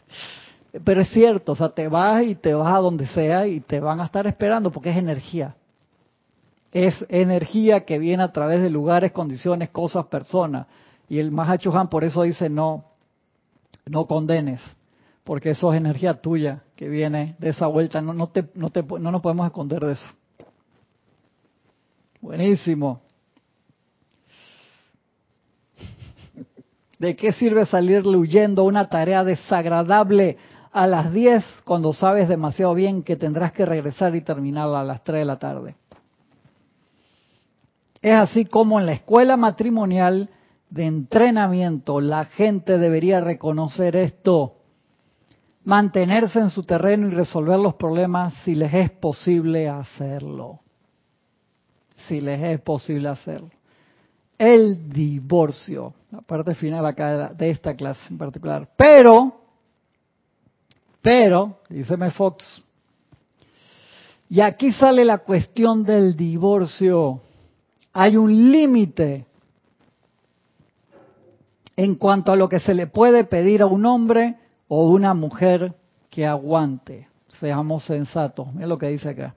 [0.83, 3.79] pero es cierto, o sea, te vas y te vas a donde sea y te
[3.79, 5.55] van a estar esperando porque es energía
[6.71, 10.67] es energía que viene a través de lugares, condiciones, cosas, personas.
[11.09, 12.83] Y el Mahacho Han por eso dice no,
[13.87, 14.61] no condenes,
[15.25, 17.99] porque eso es energía tuya que viene de esa vuelta.
[18.01, 20.07] No, no, te, no, te, no nos podemos esconder de eso.
[22.21, 23.01] Buenísimo.
[26.99, 30.37] ¿De qué sirve salir huyendo una tarea desagradable
[30.71, 35.03] a las 10 cuando sabes demasiado bien que tendrás que regresar y terminarla a las
[35.03, 35.75] 3 de la tarde?
[38.01, 40.29] Es así como en la escuela matrimonial
[40.69, 44.54] de entrenamiento la gente debería reconocer esto,
[45.65, 50.61] mantenerse en su terreno y resolver los problemas si les es posible hacerlo.
[52.07, 53.49] Si les es posible hacerlo.
[54.37, 58.69] El divorcio, la parte final acá de esta clase en particular.
[58.77, 59.41] Pero,
[61.01, 62.61] pero, díceme Fox,
[64.29, 67.21] y aquí sale la cuestión del divorcio
[67.97, 69.25] hay un límite
[71.77, 74.35] en cuanto a lo que se le puede pedir a un hombre
[74.67, 75.73] o una mujer
[76.09, 77.07] que aguante.
[77.39, 78.53] seamos sensatos.
[78.53, 79.35] Mira lo que dice acá.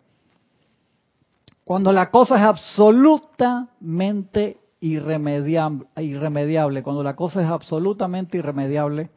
[1.65, 9.11] Cuando la cosa es absolutamente irremediable, cuando la cosa es absolutamente irremediable,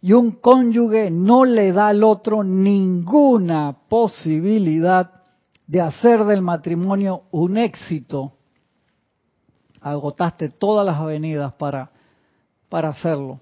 [0.00, 5.10] y un cónyuge no le da al otro ninguna posibilidad
[5.66, 8.34] de hacer del matrimonio un éxito,
[9.80, 11.90] agotaste todas las avenidas para,
[12.68, 13.40] para hacerlo.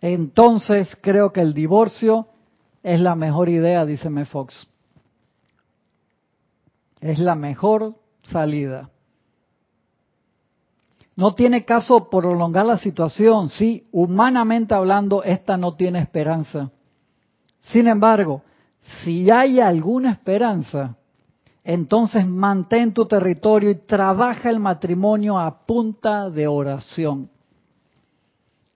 [0.00, 2.28] Entonces creo que el divorcio
[2.82, 4.24] es la mejor idea, dice M.
[4.24, 4.68] Fox.
[7.00, 8.90] Es la mejor salida.
[11.16, 16.70] No tiene caso prolongar la situación, sí, humanamente hablando, esta no tiene esperanza.
[17.72, 18.42] Sin embargo,
[19.02, 20.96] si hay alguna esperanza,
[21.64, 27.28] entonces mantén tu territorio y trabaja el matrimonio a punta de oración.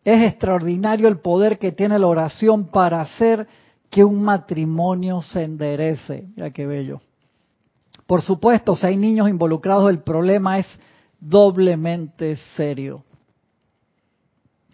[0.04, 3.46] Es extraordinario el poder que tiene la oración para hacer
[3.88, 6.28] que un matrimonio se enderece.
[6.34, 7.00] Mira qué bello.
[8.06, 10.66] Por supuesto, si hay niños involucrados, el problema es
[11.20, 13.04] doblemente serio.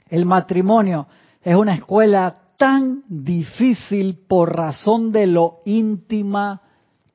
[0.09, 1.07] El matrimonio
[1.43, 6.63] es una escuela tan difícil por razón de lo íntima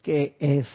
[0.01, 0.67] que es.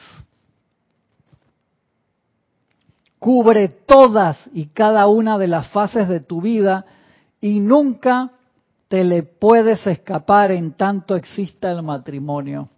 [3.19, 6.85] Cubre todas y cada una de las fases de tu vida
[7.41, 8.33] y nunca
[8.89, 12.69] te le puedes escapar en tanto exista el matrimonio.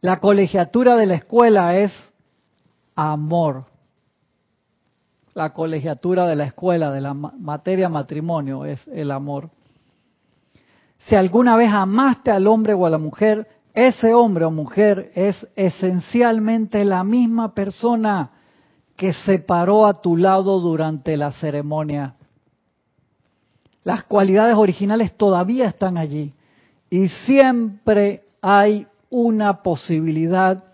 [0.00, 1.92] La colegiatura de la escuela es
[2.94, 3.64] amor.
[5.32, 9.50] La colegiatura de la escuela, de la materia matrimonio, es el amor.
[11.06, 15.46] Si alguna vez amaste al hombre o a la mujer, ese hombre o mujer es
[15.56, 18.30] esencialmente la misma persona
[18.96, 22.14] que se paró a tu lado durante la ceremonia.
[23.84, 26.32] Las cualidades originales todavía están allí
[26.90, 30.64] y siempre hay una posibilidad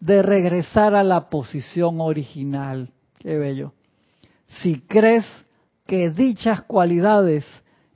[0.00, 2.90] de regresar a la posición original.
[3.18, 3.72] Qué bello.
[4.46, 5.24] Si crees
[5.86, 7.44] que dichas cualidades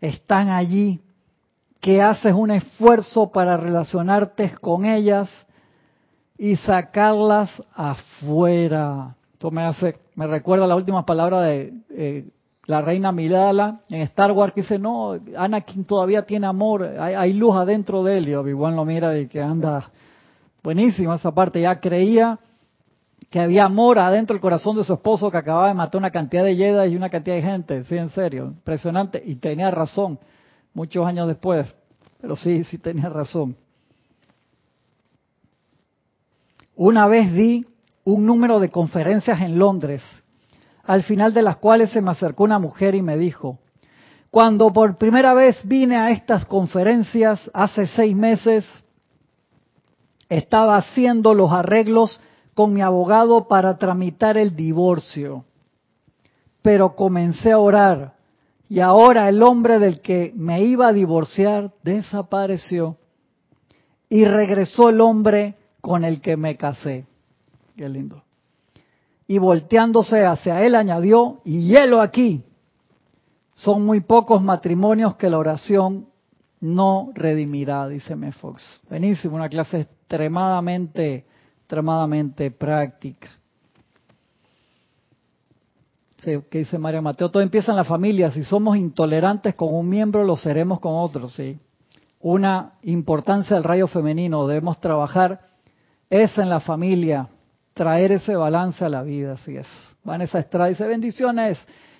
[0.00, 1.00] están allí
[1.80, 5.28] que haces un esfuerzo para relacionarte con ellas
[6.38, 9.16] y sacarlas afuera.
[9.32, 12.28] Esto me hace, me recuerda la última palabra de eh,
[12.70, 17.56] la reina Milala en Star Wars que dice, no, Anakin todavía tiene amor, hay, luz
[17.56, 18.28] adentro de él.
[18.28, 19.90] Y Obi-Wan lo mira y que anda
[20.62, 22.38] buenísima esa parte, ya creía
[23.28, 26.44] que había amor adentro del corazón de su esposo que acababa de matar una cantidad
[26.44, 30.18] de Jedi y una cantidad de gente, sí, en serio, impresionante, y tenía razón
[30.72, 31.74] muchos años después,
[32.20, 33.56] pero sí, sí tenía razón.
[36.76, 37.66] Una vez di
[38.04, 40.02] un número de conferencias en Londres,
[40.84, 43.58] al final de las cuales se me acercó una mujer y me dijo,
[44.30, 48.64] cuando por primera vez vine a estas conferencias hace seis meses,
[50.28, 52.20] estaba haciendo los arreglos
[52.54, 55.44] con mi abogado para tramitar el divorcio,
[56.62, 58.14] pero comencé a orar
[58.68, 62.98] y ahora el hombre del que me iba a divorciar desapareció
[64.08, 67.04] y regresó el hombre con el que me casé.
[67.76, 68.22] Qué lindo.
[69.30, 72.44] Y volteándose hacia él añadió, y hielo aquí,
[73.54, 76.08] son muy pocos matrimonios que la oración
[76.58, 78.80] no redimirá, dice Mefox.
[78.88, 81.26] Buenísimo, una clase extremadamente,
[81.60, 83.28] extremadamente práctica
[86.20, 88.32] que dice María Mateo, todo empieza en la familia.
[88.32, 91.34] Si somos intolerantes con un miembro, lo seremos con otros.
[91.34, 91.56] ¿sí?
[92.18, 95.40] Una importancia del rayo femenino, debemos trabajar
[96.10, 97.28] es en la familia,
[97.74, 99.66] traer ese balance a la vida, así es.
[100.04, 101.58] Vanessa Estrada dice, bendiciones.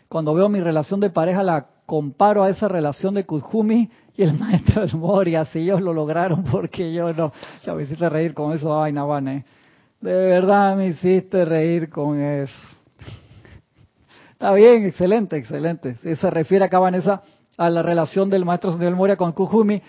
[0.08, 4.34] Cuando veo mi relación de pareja, la comparo a esa relación de Kuzumi y el
[4.34, 5.44] maestro del Moria.
[5.44, 7.32] Si ellos lo lograron, porque yo no.
[7.64, 9.44] Ya me hiciste reír con eso, vaina, Vane.
[10.00, 12.54] De verdad me hiciste reír con eso.
[14.32, 15.96] Está bien, excelente, excelente.
[15.96, 17.22] Se refiere acá, Vanessa,
[17.58, 19.82] a la relación del maestro Señor Moria con Kujumi,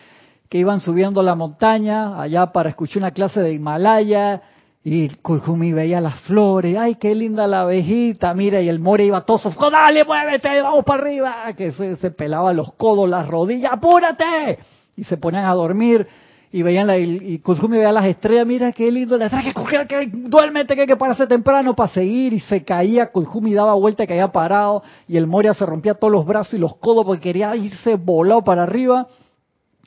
[0.49, 4.41] que iban subiendo la montaña allá para escuchar una clase de Himalaya,
[4.83, 9.21] y Kujumi veía las flores, ay, qué linda la abejita, mira, y el Moria iba
[9.21, 14.57] todo dale, muévete, vamos para arriba, que se, pelaba los codos, las rodillas, apúrate,
[14.97, 16.07] y se ponían a dormir,
[16.51, 19.85] y veían la, y Kuzumi veía las estrellas, mira qué lindo, le traje que coger,
[19.85, 24.07] que duérmete, que hay que pararse temprano para seguir, y se caía, Kuzumi daba vuelta
[24.07, 27.55] caía parado, y el Moria se rompía todos los brazos y los codos porque quería
[27.55, 29.07] irse volado para arriba,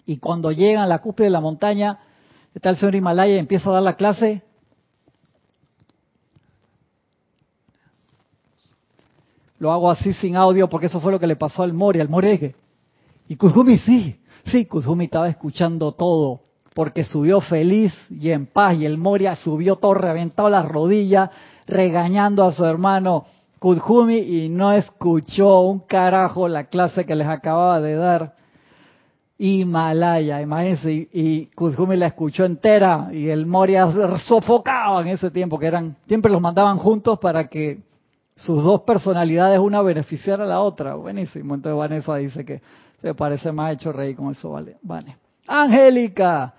[0.06, 1.98] y cuando llegan a la cúspide de la montaña,
[2.54, 4.42] está el señor Himalaya y empieza a dar la clase,
[9.64, 12.10] lo hago así sin audio porque eso fue lo que le pasó al Moria, el
[12.10, 12.38] Moria
[13.26, 16.40] y Kuzumi sí, Sí, Kuzumi estaba escuchando todo,
[16.74, 21.30] porque subió feliz y en paz, y el Moria subió todo reventado las rodillas,
[21.66, 23.24] regañando a su hermano
[23.58, 28.34] Kuzumi y no escuchó un carajo la clase que les acababa de dar.
[29.38, 33.88] Himalaya, imagínense, y, y la escuchó entera y el Moria
[34.18, 37.93] sofocaba en ese tiempo, que eran, siempre los mandaban juntos para que
[38.36, 40.94] sus dos personalidades, una beneficiara a la otra.
[40.94, 41.54] Buenísimo.
[41.54, 42.60] Entonces Vanessa dice que
[43.00, 44.76] se parece más hecho rey con eso, vale.
[44.82, 45.16] Vale.
[45.46, 46.54] Angélica,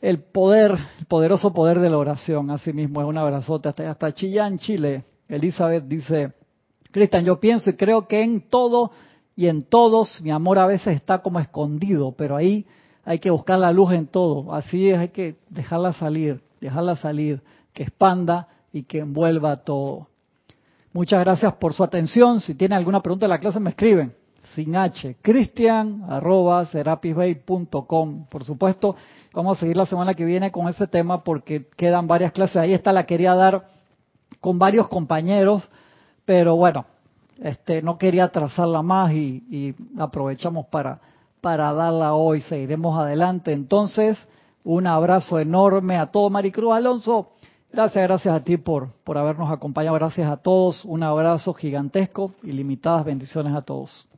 [0.00, 4.12] el poder, el poderoso poder de la oración, así mismo es un abrazote hasta, hasta
[4.12, 5.04] Chillán, Chile.
[5.28, 6.32] Elizabeth dice,
[6.92, 8.92] Cristian, yo pienso y creo que en todo
[9.34, 12.64] y en todos mi amor a veces está como escondido, pero ahí
[13.04, 14.54] hay que buscar la luz en todo.
[14.54, 17.42] Así es, hay que dejarla salir, dejarla salir,
[17.72, 20.08] que expanda y que envuelva todo.
[20.96, 22.40] Muchas gracias por su atención.
[22.40, 24.14] Si tienen alguna pregunta de la clase, me escriben.
[24.54, 28.24] Sin H, cristian arroba serapisbay.com.
[28.30, 28.96] Por supuesto,
[29.34, 32.56] vamos a seguir la semana que viene con ese tema porque quedan varias clases.
[32.56, 33.66] Ahí está, la quería dar
[34.40, 35.68] con varios compañeros,
[36.24, 36.86] pero bueno,
[37.42, 40.98] este, no quería atrasarla más y, y aprovechamos para
[41.42, 42.40] darla hoy.
[42.40, 43.52] Seguiremos adelante.
[43.52, 44.18] Entonces,
[44.64, 47.32] un abrazo enorme a todo Maricruz Alonso.
[47.76, 49.96] Gracias, gracias a ti por, por habernos acompañado.
[49.96, 50.82] Gracias a todos.
[50.86, 54.08] Un abrazo gigantesco y limitadas bendiciones a todos.